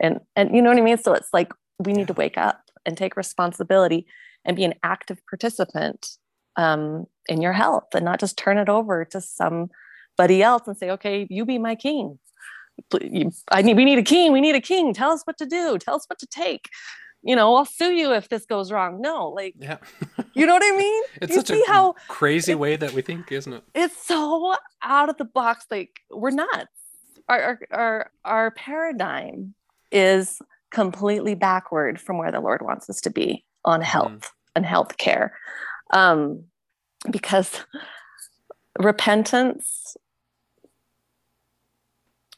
and 0.00 0.20
and 0.36 0.54
you 0.54 0.62
know 0.62 0.70
what 0.70 0.78
I 0.78 0.82
mean. 0.82 0.98
So 0.98 1.12
it's 1.12 1.32
like 1.32 1.52
we 1.78 1.92
need 1.92 2.08
to 2.08 2.14
wake 2.14 2.38
up 2.38 2.60
and 2.86 2.96
take 2.96 3.16
responsibility 3.16 4.06
and 4.44 4.56
be 4.56 4.64
an 4.64 4.74
active 4.82 5.20
participant 5.28 6.18
um, 6.56 7.06
in 7.28 7.40
your 7.40 7.52
health 7.52 7.88
and 7.94 8.04
not 8.04 8.20
just 8.20 8.36
turn 8.36 8.58
it 8.58 8.68
over 8.68 9.04
to 9.06 9.20
somebody 9.20 10.42
else 10.42 10.62
and 10.66 10.76
say, 10.76 10.90
okay, 10.90 11.26
you 11.30 11.44
be 11.44 11.58
my 11.58 11.74
king. 11.74 12.18
I 13.50 13.62
need, 13.62 13.76
we 13.76 13.84
need 13.84 13.98
a 13.98 14.02
king. 14.02 14.32
We 14.32 14.40
need 14.40 14.56
a 14.56 14.60
king. 14.60 14.92
Tell 14.92 15.12
us 15.12 15.22
what 15.24 15.38
to 15.38 15.46
do. 15.46 15.78
Tell 15.78 15.94
us 15.94 16.04
what 16.08 16.18
to 16.18 16.26
take. 16.26 16.68
You 17.24 17.34
know, 17.34 17.54
I'll 17.54 17.64
sue 17.64 17.92
you 17.92 18.12
if 18.12 18.28
this 18.28 18.44
goes 18.44 18.70
wrong. 18.70 19.00
No, 19.00 19.30
like, 19.30 19.54
yeah. 19.58 19.78
you 20.34 20.46
know 20.46 20.52
what 20.52 20.62
I 20.62 20.76
mean? 20.76 21.02
It's 21.22 21.30
you 21.30 21.36
such 21.36 21.50
a 21.50 21.62
how 21.66 21.94
crazy 22.06 22.52
it, 22.52 22.58
way 22.58 22.76
that 22.76 22.92
we 22.92 23.00
think, 23.00 23.32
isn't 23.32 23.52
it? 23.52 23.64
It's 23.74 24.06
so 24.06 24.54
out 24.82 25.08
of 25.08 25.16
the 25.16 25.24
box. 25.24 25.64
Like 25.70 26.00
we're 26.10 26.30
nuts. 26.30 26.68
Our, 27.28 27.42
our, 27.42 27.58
our, 27.70 28.10
our 28.24 28.50
paradigm 28.50 29.54
is 29.90 30.38
completely 30.70 31.34
backward 31.34 31.98
from 31.98 32.18
where 32.18 32.30
the 32.30 32.40
Lord 32.40 32.60
wants 32.60 32.90
us 32.90 33.00
to 33.02 33.10
be 33.10 33.44
on 33.64 33.80
mm-hmm. 33.80 33.88
health 33.88 34.10
mm. 34.10 34.30
and 34.56 34.66
health 34.66 34.98
care. 34.98 35.34
Um, 35.90 36.44
because 37.10 37.64
repentance 38.78 39.96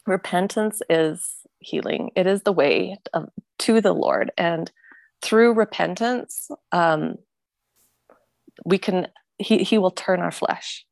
repentance 0.07 0.83
is 0.89 1.46
healing. 1.67 2.11
It 2.15 2.27
is 2.27 2.43
the 2.43 2.53
way 2.53 2.97
of, 3.13 3.29
to 3.61 3.81
the 3.81 3.93
lord. 3.93 4.31
And 4.39 4.71
through 5.23 5.55
repentance 5.55 6.49
um, 6.73 7.17
we 8.65 8.79
can 8.79 9.09
he, 9.39 9.59
he 9.59 9.77
will 9.77 9.91
turn 9.91 10.21
our 10.21 10.31
flesh 10.31 10.87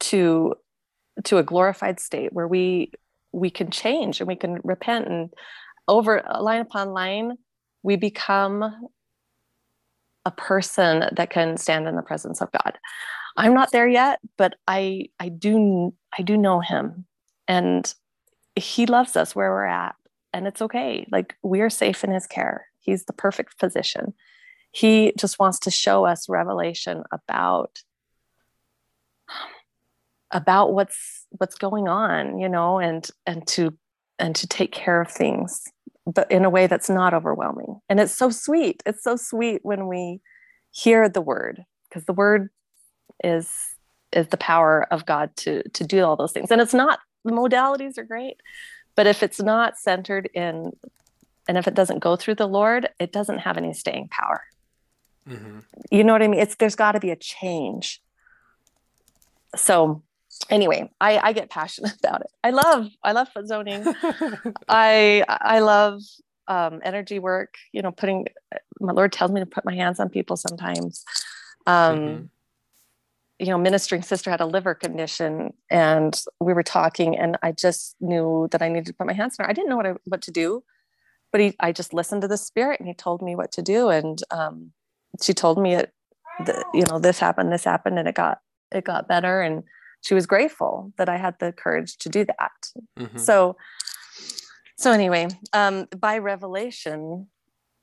to 0.00 0.54
to 1.24 1.38
a 1.38 1.42
glorified 1.42 2.00
state 2.00 2.32
where 2.32 2.48
we 2.48 2.92
we 3.32 3.50
can 3.50 3.70
change 3.70 4.20
and 4.20 4.28
we 4.28 4.36
can 4.36 4.58
repent. 4.64 5.06
And 5.08 5.30
over 5.88 6.22
line 6.40 6.60
upon 6.60 6.90
line 6.90 7.32
we 7.82 7.96
become 7.96 8.90
a 10.26 10.30
person 10.30 11.04
that 11.16 11.30
can 11.30 11.56
stand 11.56 11.88
in 11.88 11.96
the 11.96 12.02
presence 12.02 12.40
of 12.40 12.52
god. 12.52 12.78
I'm 13.36 13.54
not 13.54 13.72
there 13.72 13.88
yet 13.88 14.20
but 14.36 14.54
i 14.68 15.06
i 15.18 15.28
do 15.28 15.94
i 16.16 16.22
do 16.22 16.36
know 16.36 16.60
him. 16.60 17.06
And 17.48 17.92
he 18.54 18.86
loves 18.86 19.16
us 19.16 19.34
where 19.34 19.50
we're 19.50 19.64
at 19.64 19.96
and 20.32 20.46
it's 20.46 20.62
okay. 20.62 21.06
Like 21.10 21.36
we're 21.42 21.70
safe 21.70 22.04
in 22.04 22.12
his 22.12 22.26
care. 22.26 22.66
He's 22.78 23.04
the 23.04 23.12
perfect 23.12 23.58
physician. 23.58 24.14
He 24.72 25.12
just 25.18 25.38
wants 25.38 25.58
to 25.60 25.70
show 25.70 26.04
us 26.04 26.28
revelation 26.28 27.02
about 27.12 27.82
about 30.32 30.72
what's 30.72 31.26
what's 31.30 31.56
going 31.56 31.88
on 31.88 32.38
you 32.38 32.48
know 32.48 32.78
and 32.78 33.10
and 33.26 33.44
to 33.48 33.76
and 34.20 34.36
to 34.36 34.46
take 34.46 34.70
care 34.70 35.00
of 35.00 35.10
things 35.10 35.64
but 36.06 36.30
in 36.30 36.44
a 36.44 36.50
way 36.50 36.66
that's 36.66 36.90
not 36.90 37.14
overwhelming. 37.14 37.80
And 37.88 38.00
it's 38.00 38.14
so 38.14 38.30
sweet. 38.30 38.82
It's 38.86 39.02
so 39.02 39.16
sweet 39.16 39.60
when 39.62 39.86
we 39.86 40.20
hear 40.70 41.08
the 41.08 41.20
word 41.20 41.62
because 41.88 42.04
the 42.04 42.12
word 42.12 42.50
is 43.22 43.50
is 44.12 44.28
the 44.28 44.36
power 44.36 44.86
of 44.90 45.06
god 45.06 45.30
to 45.36 45.68
to 45.70 45.84
do 45.84 46.02
all 46.02 46.16
those 46.16 46.32
things. 46.32 46.50
And 46.50 46.60
it's 46.60 46.74
not 46.74 47.00
the 47.24 47.32
modalities 47.32 47.98
are 47.98 48.04
great 48.04 48.36
but 48.96 49.06
if 49.06 49.22
it's 49.22 49.40
not 49.40 49.78
centered 49.78 50.28
in 50.34 50.72
and 51.48 51.58
if 51.58 51.66
it 51.66 51.74
doesn't 51.74 52.00
go 52.00 52.16
through 52.16 52.34
the 52.34 52.48
lord 52.48 52.88
it 52.98 53.12
doesn't 53.12 53.38
have 53.38 53.56
any 53.56 53.72
staying 53.72 54.08
power. 54.08 54.42
Mm-hmm. 55.28 55.58
you 55.90 56.02
know 56.02 56.12
what 56.12 56.22
i 56.22 56.28
mean? 56.28 56.40
It's 56.40 56.54
there's 56.56 56.74
got 56.74 56.92
to 56.92 57.00
be 57.00 57.10
a 57.10 57.16
change. 57.16 58.02
So 59.54 60.02
anyway 60.48 60.90
i 61.00 61.18
i 61.18 61.32
get 61.32 61.50
passionate 61.50 61.94
about 62.04 62.22
it. 62.22 62.30
I 62.42 62.50
love 62.50 62.88
i 63.02 63.12
love 63.12 63.28
foot 63.28 63.46
zoning. 63.46 63.84
I 64.68 65.24
i 65.28 65.60
love 65.60 66.02
um, 66.48 66.80
energy 66.82 67.20
work 67.20 67.54
you 67.70 67.80
know 67.80 67.92
putting 67.92 68.26
my 68.80 68.92
lord 68.92 69.12
tells 69.12 69.30
me 69.30 69.38
to 69.38 69.46
put 69.46 69.64
my 69.64 69.74
hands 69.74 70.00
on 70.00 70.08
people 70.08 70.36
sometimes. 70.36 71.04
Um, 71.66 71.98
mm-hmm 71.98 72.24
you 73.40 73.46
know, 73.46 73.58
ministering 73.58 74.02
sister 74.02 74.30
had 74.30 74.40
a 74.40 74.46
liver 74.46 74.74
condition 74.74 75.54
and 75.70 76.22
we 76.40 76.52
were 76.52 76.62
talking 76.62 77.16
and 77.16 77.38
I 77.42 77.52
just 77.52 77.96
knew 78.00 78.48
that 78.50 78.60
I 78.60 78.68
needed 78.68 78.86
to 78.86 78.94
put 78.94 79.06
my 79.06 79.14
hands 79.14 79.36
on 79.38 79.44
her. 79.44 79.50
I 79.50 79.54
didn't 79.54 79.70
know 79.70 79.76
what 79.76 79.86
I, 79.86 79.94
what 80.04 80.22
to 80.22 80.30
do, 80.30 80.62
but 81.32 81.40
he, 81.40 81.56
I 81.58 81.72
just 81.72 81.94
listened 81.94 82.20
to 82.22 82.28
the 82.28 82.36
spirit 82.36 82.80
and 82.80 82.88
he 82.88 82.94
told 82.94 83.22
me 83.22 83.34
what 83.34 83.50
to 83.52 83.62
do. 83.62 83.88
And, 83.88 84.22
um, 84.30 84.72
she 85.22 85.32
told 85.32 85.60
me 85.60 85.74
it, 85.74 85.92
the, 86.44 86.64
you 86.74 86.84
know, 86.90 86.98
this 86.98 87.18
happened, 87.18 87.50
this 87.52 87.64
happened, 87.64 87.98
and 87.98 88.06
it 88.06 88.14
got, 88.14 88.40
it 88.70 88.84
got 88.84 89.08
better. 89.08 89.40
And 89.40 89.64
she 90.02 90.14
was 90.14 90.26
grateful 90.26 90.92
that 90.96 91.08
I 91.08 91.16
had 91.16 91.38
the 91.38 91.52
courage 91.52 91.96
to 91.98 92.08
do 92.08 92.24
that. 92.24 92.50
Mm-hmm. 92.98 93.18
So, 93.18 93.56
so 94.76 94.92
anyway, 94.92 95.28
um, 95.52 95.88
by 95.96 96.18
revelation, 96.18 97.28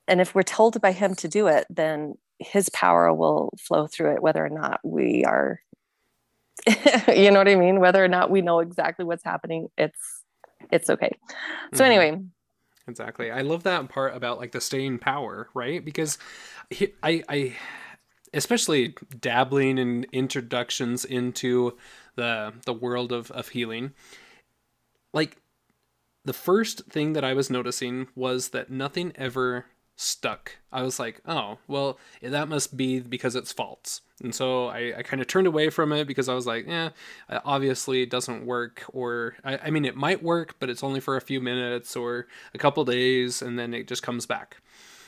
and 0.08 0.22
if 0.22 0.34
we're 0.34 0.44
told 0.44 0.80
by 0.82 0.94
him 0.94 1.16
to 1.16 1.28
do 1.28 1.48
it, 1.48 1.68
then 1.70 2.16
his 2.40 2.70
power 2.70 3.14
will 3.14 3.54
flow 3.60 3.88
through 3.88 4.14
it 4.14 4.22
whether 4.22 4.46
or 4.46 4.50
not 4.50 4.80
we 4.84 5.24
are 5.26 5.62
you 7.08 7.32
know 7.32 7.40
what 7.40 7.48
i 7.48 7.56
mean? 7.56 7.80
Whether 7.80 8.04
or 8.04 8.08
not 8.08 8.30
we 8.30 8.42
know 8.42 8.60
exactly 8.60 9.06
what's 9.06 9.24
happening 9.24 9.70
it's 9.78 10.24
it's 10.72 10.90
okay. 10.90 11.12
So 11.74 11.84
mm-hmm. 11.84 11.92
anyway. 11.92 12.22
Exactly. 12.88 13.32
I 13.32 13.42
love 13.42 13.64
that 13.64 13.88
part 13.90 14.16
about 14.16 14.40
like 14.40 14.52
the 14.52 14.62
staying 14.62 15.00
power 15.00 15.50
right? 15.54 15.84
Because 15.84 16.18
he, 16.70 16.94
i 17.04 17.24
i 17.30 17.56
especially 18.34 18.96
dabbling 19.20 19.78
in 19.78 20.06
introductions 20.12 21.06
into 21.06 21.78
the 22.16 22.54
the 22.66 22.74
world 22.74 23.12
of 23.12 23.32
of 23.32 23.50
healing 23.50 23.94
like 25.14 25.38
the 26.26 26.34
first 26.34 26.86
thing 26.88 27.14
that 27.14 27.24
i 27.24 27.34
was 27.34 27.50
noticing 27.50 28.08
was 28.16 28.50
that 28.50 28.70
nothing 28.70 29.14
ever 29.16 29.66
stuck. 29.98 30.54
I 30.72 30.84
was 30.84 31.00
like, 31.00 31.22
oh, 31.26 31.58
well, 31.68 32.00
that 32.22 32.48
must 32.48 32.78
be 32.78 33.00
because 33.00 33.36
it's 33.36 33.52
false. 33.52 34.02
And 34.24 34.34
so 34.34 34.68
I, 34.68 34.94
I 34.98 35.02
kind 35.04 35.22
of 35.22 35.28
turned 35.28 35.48
away 35.48 35.70
from 35.70 35.92
it 35.92 36.06
because 36.08 36.30
I 36.30 36.34
was 36.34 36.46
like, 36.48 36.68
yeah, 36.68 36.90
obviously 37.44 38.04
it 38.04 38.10
doesn't 38.10 38.46
work. 38.46 38.84
Or, 38.94 39.36
I, 39.44 39.58
I 39.58 39.70
mean, 39.72 39.86
it 39.86 39.96
might 39.96 40.24
work, 40.24 40.56
but 40.60 40.70
it's 40.70 40.84
only 40.84 41.00
for 41.00 41.18
a 41.18 41.22
few 41.22 41.42
minutes 41.42 41.96
or 41.96 42.28
a 42.54 42.58
couple 42.58 42.86
days 42.86 43.42
and 43.42 43.60
then 43.60 43.74
it 43.74 43.88
just 43.88 44.04
comes 44.04 44.26
back. 44.26 44.58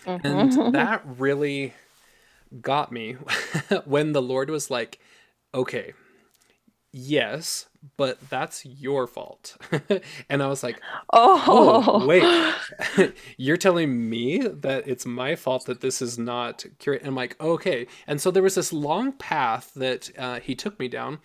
Mm-hmm. 0.06 0.28
And 0.28 0.74
that 0.76 1.04
really 1.06 1.74
got 2.60 2.92
me 2.92 3.14
when 3.86 4.14
the 4.14 4.22
Lord 4.22 4.50
was 4.50 4.72
like, 4.72 5.00
okay, 5.54 5.94
yes, 6.92 7.68
but 7.98 8.30
that's 8.30 8.66
your 8.66 9.08
fault. 9.08 9.58
and 10.30 10.44
I 10.44 10.48
was 10.48 10.64
like, 10.64 10.82
oh, 11.14 11.44
oh 11.48 12.08
wait, 12.08 13.14
you're 13.38 13.58
telling 13.58 14.10
me 14.10 14.40
that 14.40 14.88
it's 14.88 15.06
my 15.06 15.36
fault 15.36 15.66
that 15.66 15.82
this 15.82 16.02
is 16.02 16.18
not 16.18 16.66
curate. 16.80 17.02
And 17.02 17.10
I'm 17.10 17.16
like, 17.16 17.40
okay. 17.42 17.88
And 18.08 18.20
so 18.22 18.32
there 18.32 18.44
was 18.44 18.56
this 18.56 18.74
long 18.74 19.14
path 19.14 19.72
that 19.76 20.10
uh, 20.18 20.40
he 20.40 20.56
took 20.56 20.80
me 20.80 20.88
down. 20.88 21.20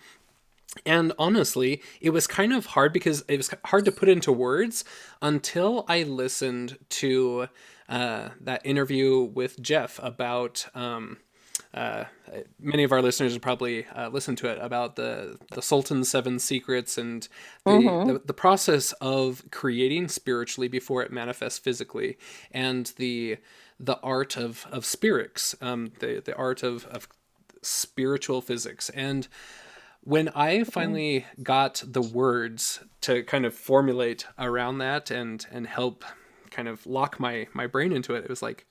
And 0.85 1.13
honestly, 1.17 1.81
it 2.01 2.09
was 2.09 2.27
kind 2.27 2.51
of 2.51 2.67
hard 2.67 2.91
because 2.91 3.23
it 3.29 3.37
was 3.37 3.53
hard 3.65 3.85
to 3.85 3.91
put 3.91 4.09
into 4.09 4.31
words 4.31 4.83
until 5.21 5.85
I 5.87 6.03
listened 6.03 6.77
to 6.89 7.47
uh, 7.87 8.29
that 8.41 8.65
interview 8.65 9.21
with 9.21 9.61
Jeff 9.61 9.99
about 10.03 10.65
um, 10.75 11.17
uh, 11.75 12.05
many 12.57 12.83
of 12.83 12.93
our 12.93 13.01
listeners 13.01 13.33
have 13.33 13.41
probably 13.41 13.85
uh, 13.87 14.07
listened 14.07 14.37
to 14.37 14.47
it 14.47 14.57
about 14.61 14.95
the 14.95 15.37
the 15.51 15.61
Sultan's 15.61 16.09
seven 16.09 16.39
secrets 16.39 16.97
and 16.97 17.27
the, 17.65 17.71
mm-hmm. 17.71 18.13
the, 18.13 18.19
the 18.19 18.33
process 18.33 18.93
of 18.93 19.43
creating 19.51 20.07
spiritually 20.07 20.69
before 20.69 21.03
it 21.03 21.11
manifests 21.11 21.59
physically, 21.59 22.17
and 22.49 22.93
the 22.95 23.37
the 23.77 23.99
art 23.99 24.37
of 24.37 24.65
of 24.71 24.85
spirits, 24.85 25.53
um, 25.61 25.91
the 25.99 26.21
the 26.23 26.35
art 26.37 26.63
of 26.63 26.85
of 26.85 27.09
spiritual 27.61 28.41
physics, 28.41 28.89
and 28.91 29.27
when 29.99 30.29
I 30.29 30.63
finally 30.63 31.25
got 31.41 31.83
the 31.85 32.01
words 32.01 32.79
to 33.01 33.23
kind 33.23 33.43
of 33.45 33.53
formulate 33.53 34.25
around 34.39 34.77
that 34.77 35.11
and 35.11 35.45
and 35.51 35.67
help 35.67 36.05
kind 36.51 36.69
of 36.69 36.85
lock 36.87 37.19
my 37.19 37.47
my 37.53 37.67
brain 37.67 37.91
into 37.91 38.15
it, 38.15 38.23
it 38.23 38.29
was 38.29 38.41
like, 38.41 38.65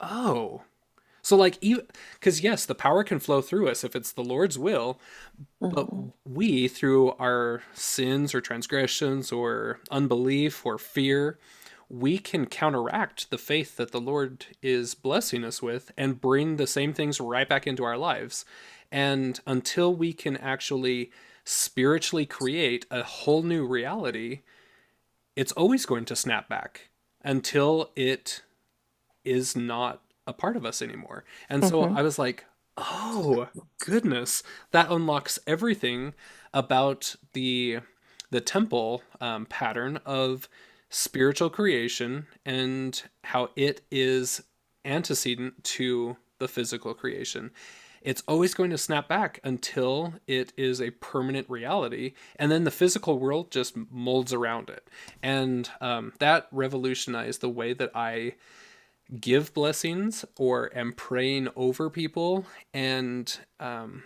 oh, 0.00 0.62
so 1.28 1.36
like 1.36 1.60
because 1.60 2.40
yes, 2.40 2.64
the 2.64 2.74
power 2.74 3.04
can 3.04 3.18
flow 3.18 3.42
through 3.42 3.68
us 3.68 3.84
if 3.84 3.94
it's 3.94 4.12
the 4.12 4.24
Lord's 4.24 4.58
will, 4.58 4.98
mm-hmm. 5.62 5.74
but 5.74 5.86
we 6.26 6.68
through 6.68 7.10
our 7.18 7.62
sins 7.74 8.34
or 8.34 8.40
transgressions 8.40 9.30
or 9.30 9.78
unbelief 9.90 10.64
or 10.64 10.78
fear, 10.78 11.38
we 11.90 12.16
can 12.16 12.46
counteract 12.46 13.28
the 13.28 13.36
faith 13.36 13.76
that 13.76 13.92
the 13.92 14.00
Lord 14.00 14.46
is 14.62 14.94
blessing 14.94 15.44
us 15.44 15.60
with 15.60 15.92
and 15.98 16.18
bring 16.18 16.56
the 16.56 16.66
same 16.66 16.94
things 16.94 17.20
right 17.20 17.46
back 17.46 17.66
into 17.66 17.84
our 17.84 17.98
lives. 17.98 18.46
And 18.90 19.38
until 19.46 19.94
we 19.94 20.14
can 20.14 20.34
actually 20.38 21.10
spiritually 21.44 22.24
create 22.24 22.86
a 22.90 23.02
whole 23.02 23.42
new 23.42 23.66
reality, 23.66 24.40
it's 25.36 25.52
always 25.52 25.84
going 25.84 26.06
to 26.06 26.16
snap 26.16 26.48
back 26.48 26.88
until 27.22 27.90
it 27.96 28.40
is 29.26 29.54
not 29.54 30.00
a 30.28 30.32
part 30.32 30.56
of 30.56 30.64
us 30.64 30.80
anymore. 30.80 31.24
And 31.48 31.64
so 31.64 31.82
mm-hmm. 31.82 31.96
I 31.96 32.02
was 32.02 32.18
like, 32.18 32.44
oh 32.76 33.48
goodness, 33.84 34.44
that 34.70 34.90
unlocks 34.90 35.40
everything 35.46 36.14
about 36.54 37.16
the 37.32 37.80
the 38.30 38.40
temple 38.42 39.02
um, 39.20 39.46
pattern 39.46 39.98
of 40.04 40.48
spiritual 40.90 41.48
creation 41.48 42.26
and 42.44 43.02
how 43.24 43.48
it 43.56 43.80
is 43.90 44.42
antecedent 44.84 45.64
to 45.64 46.16
the 46.38 46.48
physical 46.48 46.92
creation. 46.94 47.50
It's 48.02 48.22
always 48.28 48.54
going 48.54 48.70
to 48.70 48.78
snap 48.78 49.08
back 49.08 49.40
until 49.42 50.14
it 50.26 50.52
is 50.56 50.80
a 50.80 50.90
permanent 50.90 51.50
reality, 51.50 52.12
and 52.36 52.50
then 52.50 52.64
the 52.64 52.70
physical 52.70 53.18
world 53.18 53.50
just 53.50 53.76
molds 53.90 54.32
around 54.32 54.70
it. 54.70 54.88
And 55.22 55.68
um, 55.80 56.12
that 56.20 56.46
revolutionized 56.52 57.40
the 57.40 57.48
way 57.48 57.72
that 57.72 57.90
I 57.94 58.34
give 59.20 59.54
blessings 59.54 60.24
or 60.36 60.70
am 60.76 60.92
praying 60.92 61.48
over 61.56 61.88
people 61.88 62.46
and 62.74 63.38
um, 63.58 64.02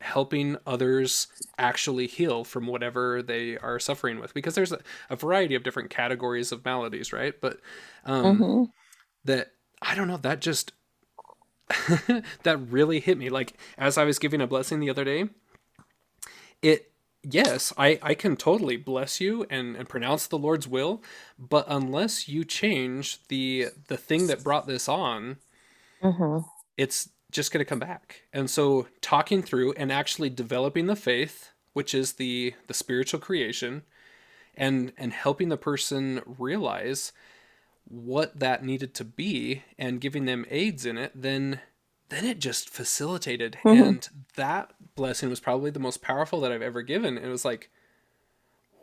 helping 0.00 0.56
others 0.66 1.28
actually 1.58 2.06
heal 2.06 2.44
from 2.44 2.66
whatever 2.66 3.22
they 3.22 3.56
are 3.58 3.78
suffering 3.78 4.20
with. 4.20 4.34
Because 4.34 4.54
there's 4.54 4.72
a, 4.72 4.80
a 5.10 5.16
variety 5.16 5.54
of 5.54 5.62
different 5.62 5.90
categories 5.90 6.52
of 6.52 6.64
maladies 6.64 7.12
right? 7.12 7.34
But 7.40 7.58
um 8.04 8.38
mm-hmm. 8.38 8.64
that 9.24 9.52
i 9.82 9.94
don't 9.94 10.08
know 10.08 10.16
that 10.18 10.40
just 10.40 10.72
that 12.44 12.58
really 12.70 13.00
hit 13.00 13.18
me. 13.18 13.28
Like 13.28 13.54
as 13.76 13.98
i 13.98 14.04
was 14.04 14.18
giving 14.18 14.40
a 14.40 14.46
blessing 14.46 14.80
the 14.80 14.90
other 14.90 15.04
day 15.04 15.24
it 16.62 16.90
yes 17.28 17.72
i 17.76 17.98
i 18.02 18.14
can 18.14 18.36
totally 18.36 18.76
bless 18.76 19.20
you 19.20 19.46
and 19.50 19.76
and 19.76 19.88
pronounce 19.88 20.26
the 20.26 20.38
lord's 20.38 20.68
will 20.68 21.02
but 21.38 21.64
unless 21.68 22.28
you 22.28 22.44
change 22.44 23.18
the 23.28 23.68
the 23.88 23.96
thing 23.96 24.26
that 24.26 24.44
brought 24.44 24.66
this 24.66 24.88
on 24.88 25.36
mm-hmm. 26.02 26.46
it's 26.76 27.08
just 27.30 27.52
going 27.52 27.64
to 27.64 27.68
come 27.68 27.78
back. 27.78 28.22
And 28.32 28.48
so 28.48 28.86
talking 29.00 29.42
through 29.42 29.72
and 29.72 29.92
actually 29.92 30.30
developing 30.30 30.86
the 30.86 30.96
faith, 30.96 31.52
which 31.72 31.94
is 31.94 32.14
the 32.14 32.54
the 32.66 32.74
spiritual 32.74 33.20
creation, 33.20 33.82
and 34.56 34.92
and 34.96 35.12
helping 35.12 35.48
the 35.48 35.56
person 35.56 36.22
realize 36.38 37.12
what 37.88 38.40
that 38.40 38.64
needed 38.64 38.94
to 38.94 39.04
be 39.04 39.62
and 39.78 40.00
giving 40.00 40.24
them 40.24 40.46
aids 40.50 40.84
in 40.84 40.98
it, 40.98 41.12
then 41.14 41.60
then 42.08 42.24
it 42.24 42.38
just 42.38 42.70
facilitated. 42.70 43.58
Mm-hmm. 43.64 43.82
And 43.82 44.08
that 44.36 44.72
blessing 44.94 45.28
was 45.28 45.40
probably 45.40 45.70
the 45.70 45.80
most 45.80 46.02
powerful 46.02 46.40
that 46.40 46.52
I've 46.52 46.62
ever 46.62 46.82
given. 46.82 47.18
It 47.18 47.28
was 47.28 47.44
like, 47.44 47.70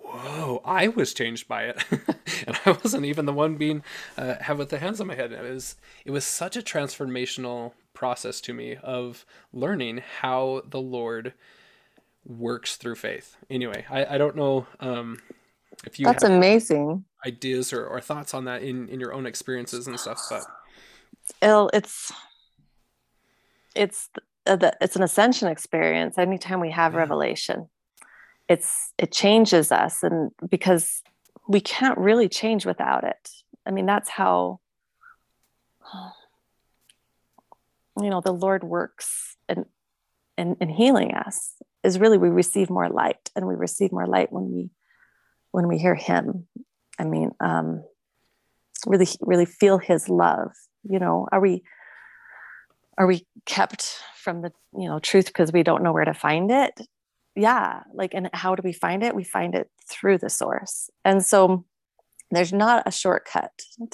whoa, 0.01 0.61
I 0.65 0.87
was 0.89 1.13
changed 1.13 1.47
by 1.47 1.63
it. 1.63 1.83
and 2.47 2.59
I 2.65 2.71
wasn't 2.71 3.05
even 3.05 3.25
the 3.25 3.33
one 3.33 3.55
being 3.55 3.83
uh, 4.17 4.35
have 4.41 4.57
with 4.57 4.69
the 4.69 4.79
hands 4.79 5.01
on 5.01 5.07
my 5.07 5.15
head. 5.15 5.31
It 5.31 5.41
was 5.41 5.75
it 6.05 6.11
was 6.11 6.25
such 6.25 6.55
a 6.55 6.61
transformational 6.61 7.73
process 7.93 8.41
to 8.41 8.53
me 8.53 8.77
of 8.77 9.25
learning 9.51 10.01
how 10.21 10.61
the 10.69 10.81
Lord 10.81 11.33
works 12.25 12.75
through 12.75 12.95
faith. 12.95 13.37
Anyway, 13.49 13.85
I, 13.89 14.15
I 14.15 14.17
don't 14.17 14.35
know 14.35 14.67
um, 14.79 15.19
if 15.85 15.99
you 15.99 16.05
that's 16.05 16.23
amazing 16.23 17.05
ideas 17.25 17.71
or, 17.71 17.85
or 17.85 18.01
thoughts 18.01 18.33
on 18.33 18.45
that 18.45 18.63
in, 18.63 18.89
in 18.89 18.99
your 18.99 19.13
own 19.13 19.25
experiences 19.25 19.87
and 19.87 19.99
stuff, 19.99 20.21
but 20.29 20.43
Ill, 21.41 21.69
it's 21.73 22.11
it's 23.75 24.09
the, 24.45 24.75
it's 24.81 24.95
an 24.95 25.03
ascension 25.03 25.47
experience. 25.47 26.17
Anytime 26.17 26.59
we 26.59 26.71
have 26.71 26.93
yeah. 26.93 26.99
revelation, 26.99 27.69
it's 28.49 28.93
it 28.97 29.11
changes 29.11 29.71
us, 29.71 30.03
and 30.03 30.31
because 30.49 31.01
we 31.47 31.61
can't 31.61 31.97
really 31.97 32.29
change 32.29 32.65
without 32.65 33.03
it. 33.03 33.29
I 33.65 33.71
mean, 33.71 33.85
that's 33.85 34.09
how 34.09 34.59
you 38.01 38.09
know 38.09 38.21
the 38.21 38.33
lord 38.33 38.63
works 38.63 39.37
in, 39.47 39.65
in 40.37 40.55
in 40.59 40.69
healing 40.69 41.13
us 41.13 41.53
is 41.83 41.99
really 41.99 42.17
we 42.17 42.29
receive 42.29 42.69
more 42.69 42.89
light 42.89 43.29
and 43.35 43.47
we 43.47 43.55
receive 43.55 43.91
more 43.91 44.07
light 44.07 44.31
when 44.31 44.51
we 44.51 44.69
when 45.51 45.67
we 45.67 45.77
hear 45.77 45.95
him 45.95 46.47
i 46.97 47.03
mean 47.03 47.31
um 47.39 47.83
really 48.87 49.07
really 49.21 49.45
feel 49.45 49.77
his 49.77 50.09
love 50.09 50.51
you 50.89 50.99
know 50.99 51.27
are 51.31 51.39
we 51.39 51.63
are 52.97 53.07
we 53.07 53.25
kept 53.45 53.99
from 54.15 54.41
the 54.41 54.51
you 54.77 54.87
know 54.87 54.99
truth 54.99 55.27
because 55.27 55.51
we 55.51 55.63
don't 55.63 55.83
know 55.83 55.93
where 55.93 56.05
to 56.05 56.13
find 56.13 56.51
it? 56.51 56.79
Yeah 57.35 57.81
like 57.93 58.13
and 58.13 58.29
how 58.33 58.55
do 58.55 58.61
we 58.63 58.73
find 58.73 59.03
it? 59.03 59.15
We 59.15 59.23
find 59.23 59.55
it 59.55 59.69
through 59.87 60.19
the 60.19 60.29
source. 60.29 60.89
And 61.03 61.25
so 61.25 61.65
there's 62.31 62.53
not 62.53 62.83
a 62.85 62.91
shortcut 62.91 63.51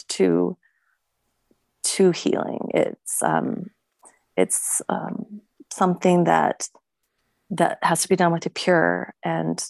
to 0.10 0.58
to 1.84 2.12
healing. 2.12 2.70
It's 2.74 3.22
um 3.24 3.72
it's 4.40 4.82
um, 4.88 5.42
something 5.72 6.24
that 6.24 6.70
that 7.52 7.80
has 7.82 8.04
to 8.04 8.10
be 8.10 8.16
done 8.16 8.32
with 8.32 8.46
a 8.46 8.50
pure 8.50 9.14
and 9.24 9.64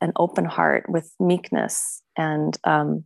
an 0.00 0.12
open 0.16 0.44
heart 0.44 0.88
with 0.88 1.14
meekness 1.20 2.02
and 2.16 2.56
um, 2.64 3.04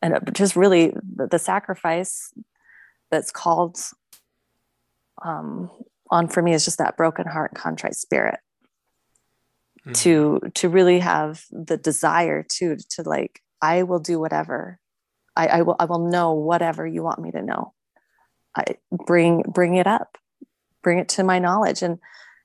and 0.00 0.18
just 0.32 0.56
really 0.56 0.94
the, 1.16 1.26
the 1.26 1.38
sacrifice 1.38 2.32
that's 3.10 3.30
called 3.30 3.78
um, 5.24 5.70
on 6.10 6.28
for 6.28 6.42
me 6.42 6.52
is 6.52 6.64
just 6.64 6.78
that 6.78 6.96
broken 6.96 7.26
heart 7.26 7.52
and 7.52 7.60
contrite 7.60 7.96
spirit 7.96 8.38
mm-hmm. 9.80 9.92
to 9.92 10.40
to 10.54 10.68
really 10.68 11.00
have 11.00 11.44
the 11.50 11.76
desire 11.76 12.42
to 12.42 12.76
to 12.90 13.02
like 13.02 13.40
i 13.60 13.82
will 13.82 13.98
do 13.98 14.20
whatever 14.20 14.78
I, 15.36 15.46
I 15.48 15.62
will 15.62 15.76
i 15.80 15.86
will 15.86 16.10
know 16.10 16.34
whatever 16.34 16.86
you 16.86 17.02
want 17.02 17.20
me 17.20 17.30
to 17.32 17.42
know 17.42 17.72
I 18.56 18.64
bring 18.90 19.42
bring 19.42 19.74
it 19.74 19.86
up, 19.86 20.18
bring 20.82 20.98
it 20.98 21.08
to 21.10 21.24
my 21.24 21.38
knowledge, 21.38 21.82
and 21.82 21.98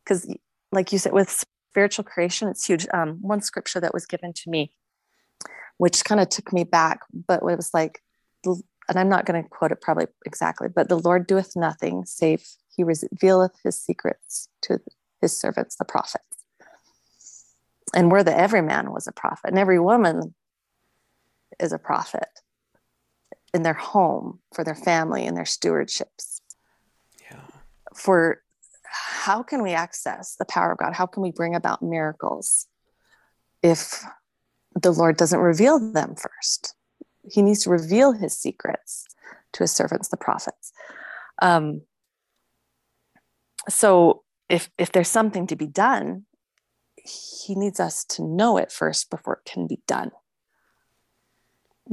because 0.04 0.28
like 0.72 0.92
you 0.92 1.00
said 1.00 1.14
with 1.14 1.46
spiritual 1.72 2.04
creation, 2.04 2.48
it's 2.48 2.66
huge. 2.66 2.88
Um, 2.94 3.20
one 3.22 3.42
scripture 3.42 3.80
that 3.80 3.94
was 3.94 4.06
given 4.06 4.34
to 4.34 4.50
me, 4.50 4.72
which 5.78 6.04
kind 6.04 6.20
of 6.20 6.30
took 6.30 6.52
me 6.52 6.64
back, 6.64 7.02
but 7.28 7.42
it 7.42 7.58
was 7.58 7.74
like, 7.74 8.02
and 8.46 8.64
I'm 8.96 9.10
not 9.10 9.26
going 9.26 9.42
to 9.42 9.50
quote 9.50 9.72
it 9.72 9.82
probably 9.82 10.08
exactly, 10.26 10.68
but 10.74 10.90
the 10.90 11.00
Lord 11.00 11.28
doeth 11.28 11.56
nothing 11.56 12.06
save 12.06 12.46
He 12.76 12.84
revealeth 12.84 13.60
His 13.64 13.80
secrets 13.80 14.50
to 14.62 14.80
His 15.22 15.38
servants, 15.38 15.76
the 15.76 15.86
prophets. 15.86 16.24
And 17.94 18.12
where 18.12 18.24
the 18.24 18.38
every 18.38 18.62
man 18.62 18.92
was 18.92 19.08
a 19.08 19.12
prophet, 19.12 19.50
and 19.50 19.60
every 19.60 19.80
woman 19.80 20.36
is 21.60 21.74
a 21.74 21.80
prophet 21.80 22.30
in 23.54 23.64
their 23.64 23.74
home 23.74 24.40
for 24.54 24.64
their 24.64 24.76
family 24.76 25.26
and 25.26 25.36
their 25.36 25.44
stewardships. 25.44 26.42
Yeah. 27.30 27.42
For 27.96 28.42
how 28.84 29.44
can 29.44 29.62
we 29.62 29.72
access 29.72 30.36
the 30.36 30.46
power 30.46 30.72
of 30.72 30.78
god? 30.78 30.94
How 30.94 31.06
can 31.06 31.24
we 31.24 31.32
bring 31.32 31.56
about 31.56 31.82
miracles 31.82 32.68
if 33.62 34.04
the 34.80 34.92
lord 34.92 35.18
doesn't 35.18 35.40
reveal 35.40 35.80
them 35.80 36.16
first? 36.16 36.76
He 37.30 37.42
needs 37.42 37.64
to 37.64 37.70
reveal 37.70 38.14
his 38.14 38.38
secrets 38.38 39.06
to 39.54 39.64
his 39.64 39.72
servants 39.72 40.10
the 40.10 40.18
prophets. 40.18 40.72
Um, 41.42 41.82
so 43.70 44.24
if 44.50 44.70
if 44.78 44.92
there's 44.92 45.08
something 45.08 45.48
to 45.48 45.56
be 45.56 45.68
done 45.68 46.26
he 46.98 47.56
needs 47.56 47.80
us 47.80 48.04
to 48.04 48.24
know 48.24 48.58
it 48.58 48.72
first 48.72 49.10
before 49.10 49.36
it 49.36 49.50
can 49.50 49.68
be 49.68 49.80
done 49.88 50.12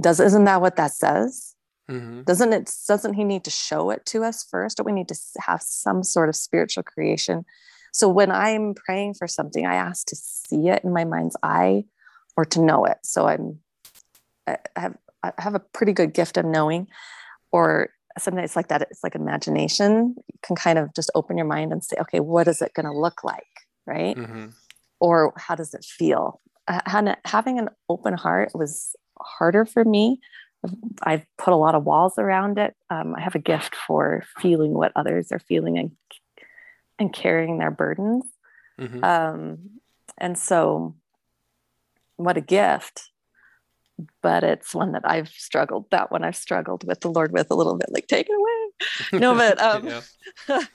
does 0.01 0.21
isn't 0.21 0.45
that 0.45 0.61
what 0.61 0.77
that 0.77 0.93
says? 0.93 1.55
Mm-hmm. 1.91 2.23
Doesn't 2.23 2.53
it? 2.53 2.71
Doesn't 2.89 3.15
he 3.15 3.25
need 3.25 3.45
to 3.45 3.51
show 3.51 3.91
it 3.91 4.05
to 4.07 4.25
us 4.25 4.45
first? 4.45 4.77
Don't 4.77 4.87
we 4.87 4.93
need 4.93 5.09
to 5.09 5.19
have 5.41 5.63
some 5.63 6.03
sort 6.03 6.29
of 6.29 6.37
spiritual 6.37 6.83
creation? 6.83 7.45
So 7.93 8.09
when 8.09 8.31
I'm 8.31 8.75
praying 8.75 9.15
for 9.15 9.27
something, 9.27 9.65
I 9.65 9.77
ask 9.77 10.07
to 10.09 10.17
see 10.17 10.69
it 10.69 10.85
in 10.85 10.93
my 10.93 11.05
mind's 11.05 11.37
eye 11.43 11.85
or 12.37 12.45
to 12.47 12.61
know 12.61 12.85
it. 12.85 12.99
So 13.05 13.27
I'm 13.27 13.61
I 14.47 14.59
have 14.77 14.97
I 15.23 15.33
have 15.39 15.55
a 15.55 15.61
pretty 15.61 15.93
good 15.93 16.13
gift 16.13 16.37
of 16.37 16.45
knowing, 16.45 16.89
or 17.53 17.91
sometimes 18.19 18.51
it's 18.51 18.57
like 18.57 18.69
that. 18.69 18.83
It's 18.83 19.03
like 19.03 19.15
imagination. 19.15 20.15
You 20.17 20.39
can 20.43 20.57
kind 20.57 20.79
of 20.79 20.95
just 20.95 21.11
open 21.15 21.37
your 21.37 21.47
mind 21.47 21.73
and 21.73 21.83
say, 21.83 21.97
okay, 22.01 22.21
what 22.21 22.49
is 22.49 22.63
it 22.63 22.75
going 22.75 22.87
to 22.87 22.93
look 22.93 23.25
like, 23.25 23.45
right? 23.87 24.17
Mm-hmm. 24.17 24.47
Or 25.01 25.33
how 25.37 25.55
does 25.55 25.75
it 25.75 25.85
feel? 25.85 26.41
Uh, 26.69 26.81
having 27.25 27.59
an 27.59 27.69
open 27.89 28.15
heart 28.15 28.51
was 28.55 28.97
harder 29.21 29.65
for 29.65 29.85
me. 29.85 30.21
I've 31.03 31.25
put 31.39 31.53
a 31.53 31.57
lot 31.57 31.75
of 31.75 31.85
walls 31.85 32.19
around 32.19 32.59
it. 32.59 32.75
Um, 32.91 33.15
I 33.15 33.21
have 33.21 33.35
a 33.35 33.41
gift 33.41 33.77
for 33.87 34.25
feeling 34.39 34.73
what 34.75 34.93
others 34.97 35.31
are 35.33 35.39
feeling 35.39 35.79
and 35.79 35.93
and 36.99 37.13
carrying 37.13 37.59
their 37.59 37.71
burdens. 37.71 38.25
Mm-hmm. 38.81 39.05
Um, 39.05 39.59
and 40.19 40.39
so, 40.39 40.97
what 42.17 42.39
a 42.39 42.41
gift! 42.41 43.11
But 44.23 44.45
it's 44.45 44.75
one 44.75 44.93
that 44.93 45.03
I've 45.05 45.29
struggled. 45.29 45.87
That 45.91 46.11
one 46.11 46.25
I've 46.25 46.37
struggled 46.37 46.85
with 46.87 47.01
the 47.01 47.11
Lord 47.11 47.33
with 47.33 47.51
a 47.51 47.55
little 47.55 47.77
bit, 47.77 47.91
like 47.91 48.07
take 48.07 48.29
it 48.29 48.35
away. 48.35 48.53
No, 49.21 49.35
but 49.35 49.59
um, 49.61 49.89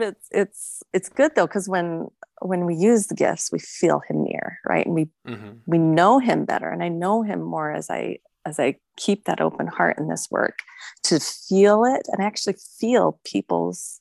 it's 0.00 0.28
it's 0.30 0.82
it's 0.92 1.08
good 1.08 1.34
though 1.34 1.46
because 1.46 1.68
when 1.68 2.08
when 2.42 2.64
we 2.64 2.74
use 2.74 3.06
the 3.06 3.14
gifts, 3.14 3.50
we 3.52 3.58
feel 3.58 4.00
Him 4.08 4.24
near, 4.24 4.58
right? 4.68 4.84
And 4.84 4.94
we 4.94 5.08
mm-hmm. 5.26 5.52
we 5.66 5.78
know 5.78 6.18
Him 6.18 6.44
better, 6.44 6.68
and 6.68 6.82
I 6.82 6.88
know 6.88 7.22
Him 7.22 7.40
more 7.40 7.72
as 7.72 7.90
I 7.90 8.18
as 8.46 8.58
I 8.58 8.76
keep 8.96 9.24
that 9.24 9.40
open 9.40 9.66
heart 9.66 9.98
in 9.98 10.08
this 10.08 10.28
work 10.30 10.60
to 11.04 11.20
feel 11.20 11.84
it 11.84 12.02
and 12.08 12.22
actually 12.22 12.56
feel 12.78 13.20
people's 13.24 14.00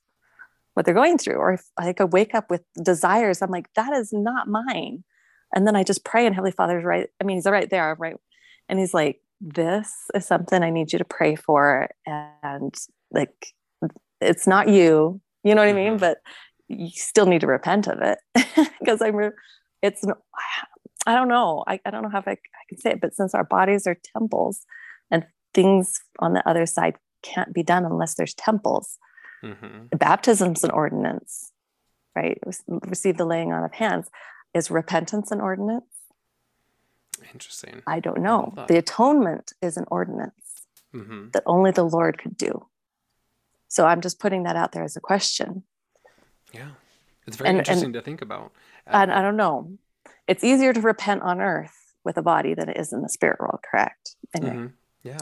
what 0.74 0.86
they're 0.86 0.94
going 0.94 1.18
through. 1.18 1.36
Or 1.36 1.54
if 1.54 1.66
I 1.78 1.92
could 1.94 2.14
wake 2.14 2.34
up 2.34 2.50
with 2.50 2.64
desires, 2.82 3.42
I'm 3.42 3.52
like, 3.52 3.68
that 3.74 3.94
is 3.94 4.14
not 4.14 4.48
mine. 4.48 5.04
And 5.54 5.66
then 5.68 5.76
I 5.76 5.84
just 5.84 6.06
pray, 6.06 6.26
and 6.26 6.36
Heavenly 6.36 6.52
Father's 6.52 6.86
right. 6.86 7.10
I 7.20 7.24
mean, 7.24 7.38
He's 7.38 7.46
right 7.46 7.70
there, 7.70 7.96
right? 8.00 8.16
And 8.70 8.80
He's 8.80 8.94
like, 8.94 9.20
this 9.42 9.92
is 10.14 10.26
something 10.26 10.64
I 10.64 10.70
need 10.70 10.94
you 10.94 11.00
to 11.00 11.06
pray 11.06 11.36
for. 11.36 11.90
And 12.06 12.74
like, 13.12 13.54
it's 14.22 14.48
not 14.48 14.68
you, 14.68 15.22
you 15.44 15.56
know 15.56 15.62
what 15.62 15.70
I 15.70 15.74
mean? 15.74 15.94
Mm-hmm. 15.94 15.98
But 15.98 16.18
you 16.68 16.90
still 16.94 17.26
need 17.26 17.42
to 17.42 17.48
repent 17.48 17.88
of 17.88 18.00
it 18.02 18.20
because 18.80 19.02
I'm, 19.02 19.16
re- 19.16 19.32
it's, 19.82 20.04
I 21.06 21.16
don't 21.16 21.30
know. 21.30 21.64
I, 21.68 21.80
I 21.86 21.92
don't 21.92 22.04
know 22.04 22.10
how 22.10 22.24
I, 22.26 22.32
I 22.32 22.38
can 22.68 22.78
say 22.78 22.92
it, 22.92 23.02
but 23.02 23.16
since 23.16 23.34
our 23.34 23.46
bodies 23.46 23.88
are 23.88 23.98
temples 24.16 24.66
and 25.10 25.26
things 25.54 26.00
on 26.20 26.34
the 26.34 26.48
other 26.48 26.66
side 26.66 26.96
can't 27.24 27.54
be 27.54 27.64
done 27.64 27.86
unless 27.86 28.16
there's 28.16 28.34
temples, 28.34 28.98
mm-hmm. 29.44 29.96
baptism's 29.98 30.64
an 30.64 30.72
ordinance, 30.72 31.52
right? 32.16 32.40
Receive 32.68 33.18
the 33.18 33.26
laying 33.26 33.54
on 33.54 33.64
of 33.64 33.74
hands. 33.74 34.10
Is 34.54 34.70
repentance 34.70 35.32
an 35.32 35.42
ordinance? 35.42 35.86
Interesting. 37.34 37.82
I 37.88 38.00
don't 38.00 38.22
know. 38.22 38.54
I 38.58 38.66
the 38.66 38.78
atonement 38.78 39.54
is 39.62 39.78
an 39.78 39.86
ordinance 39.90 40.66
mm-hmm. 40.94 41.30
that 41.32 41.44
only 41.46 41.72
the 41.72 41.84
Lord 41.84 42.18
could 42.18 42.38
do. 42.38 42.68
So 43.68 43.86
I'm 43.86 44.02
just 44.02 44.20
putting 44.20 44.44
that 44.44 44.56
out 44.56 44.72
there 44.72 44.84
as 44.84 44.96
a 44.96 45.00
question. 45.00 45.64
Yeah. 46.54 46.72
It's 47.28 47.38
very 47.38 47.50
and, 47.50 47.60
interesting 47.60 47.86
and, 47.86 47.94
to 47.94 48.02
think 48.02 48.22
about. 48.22 48.52
And 48.88 49.12
I 49.12 49.22
don't 49.22 49.38
know. 49.38 49.78
It's 50.28 50.44
easier 50.44 50.74
to 50.74 50.82
repent 50.82 51.22
on 51.22 51.42
earth 51.42 51.94
with 52.04 52.18
a 52.18 52.22
body 52.24 52.56
than 52.56 52.70
it 52.70 52.78
is 52.78 52.92
in 52.92 53.02
the 53.02 53.10
spirit 53.10 53.40
world, 53.40 53.60
correct? 53.70 54.16
Anyway. 54.36 54.54
Mm-hmm. 54.54 54.68
Yeah. 55.04 55.20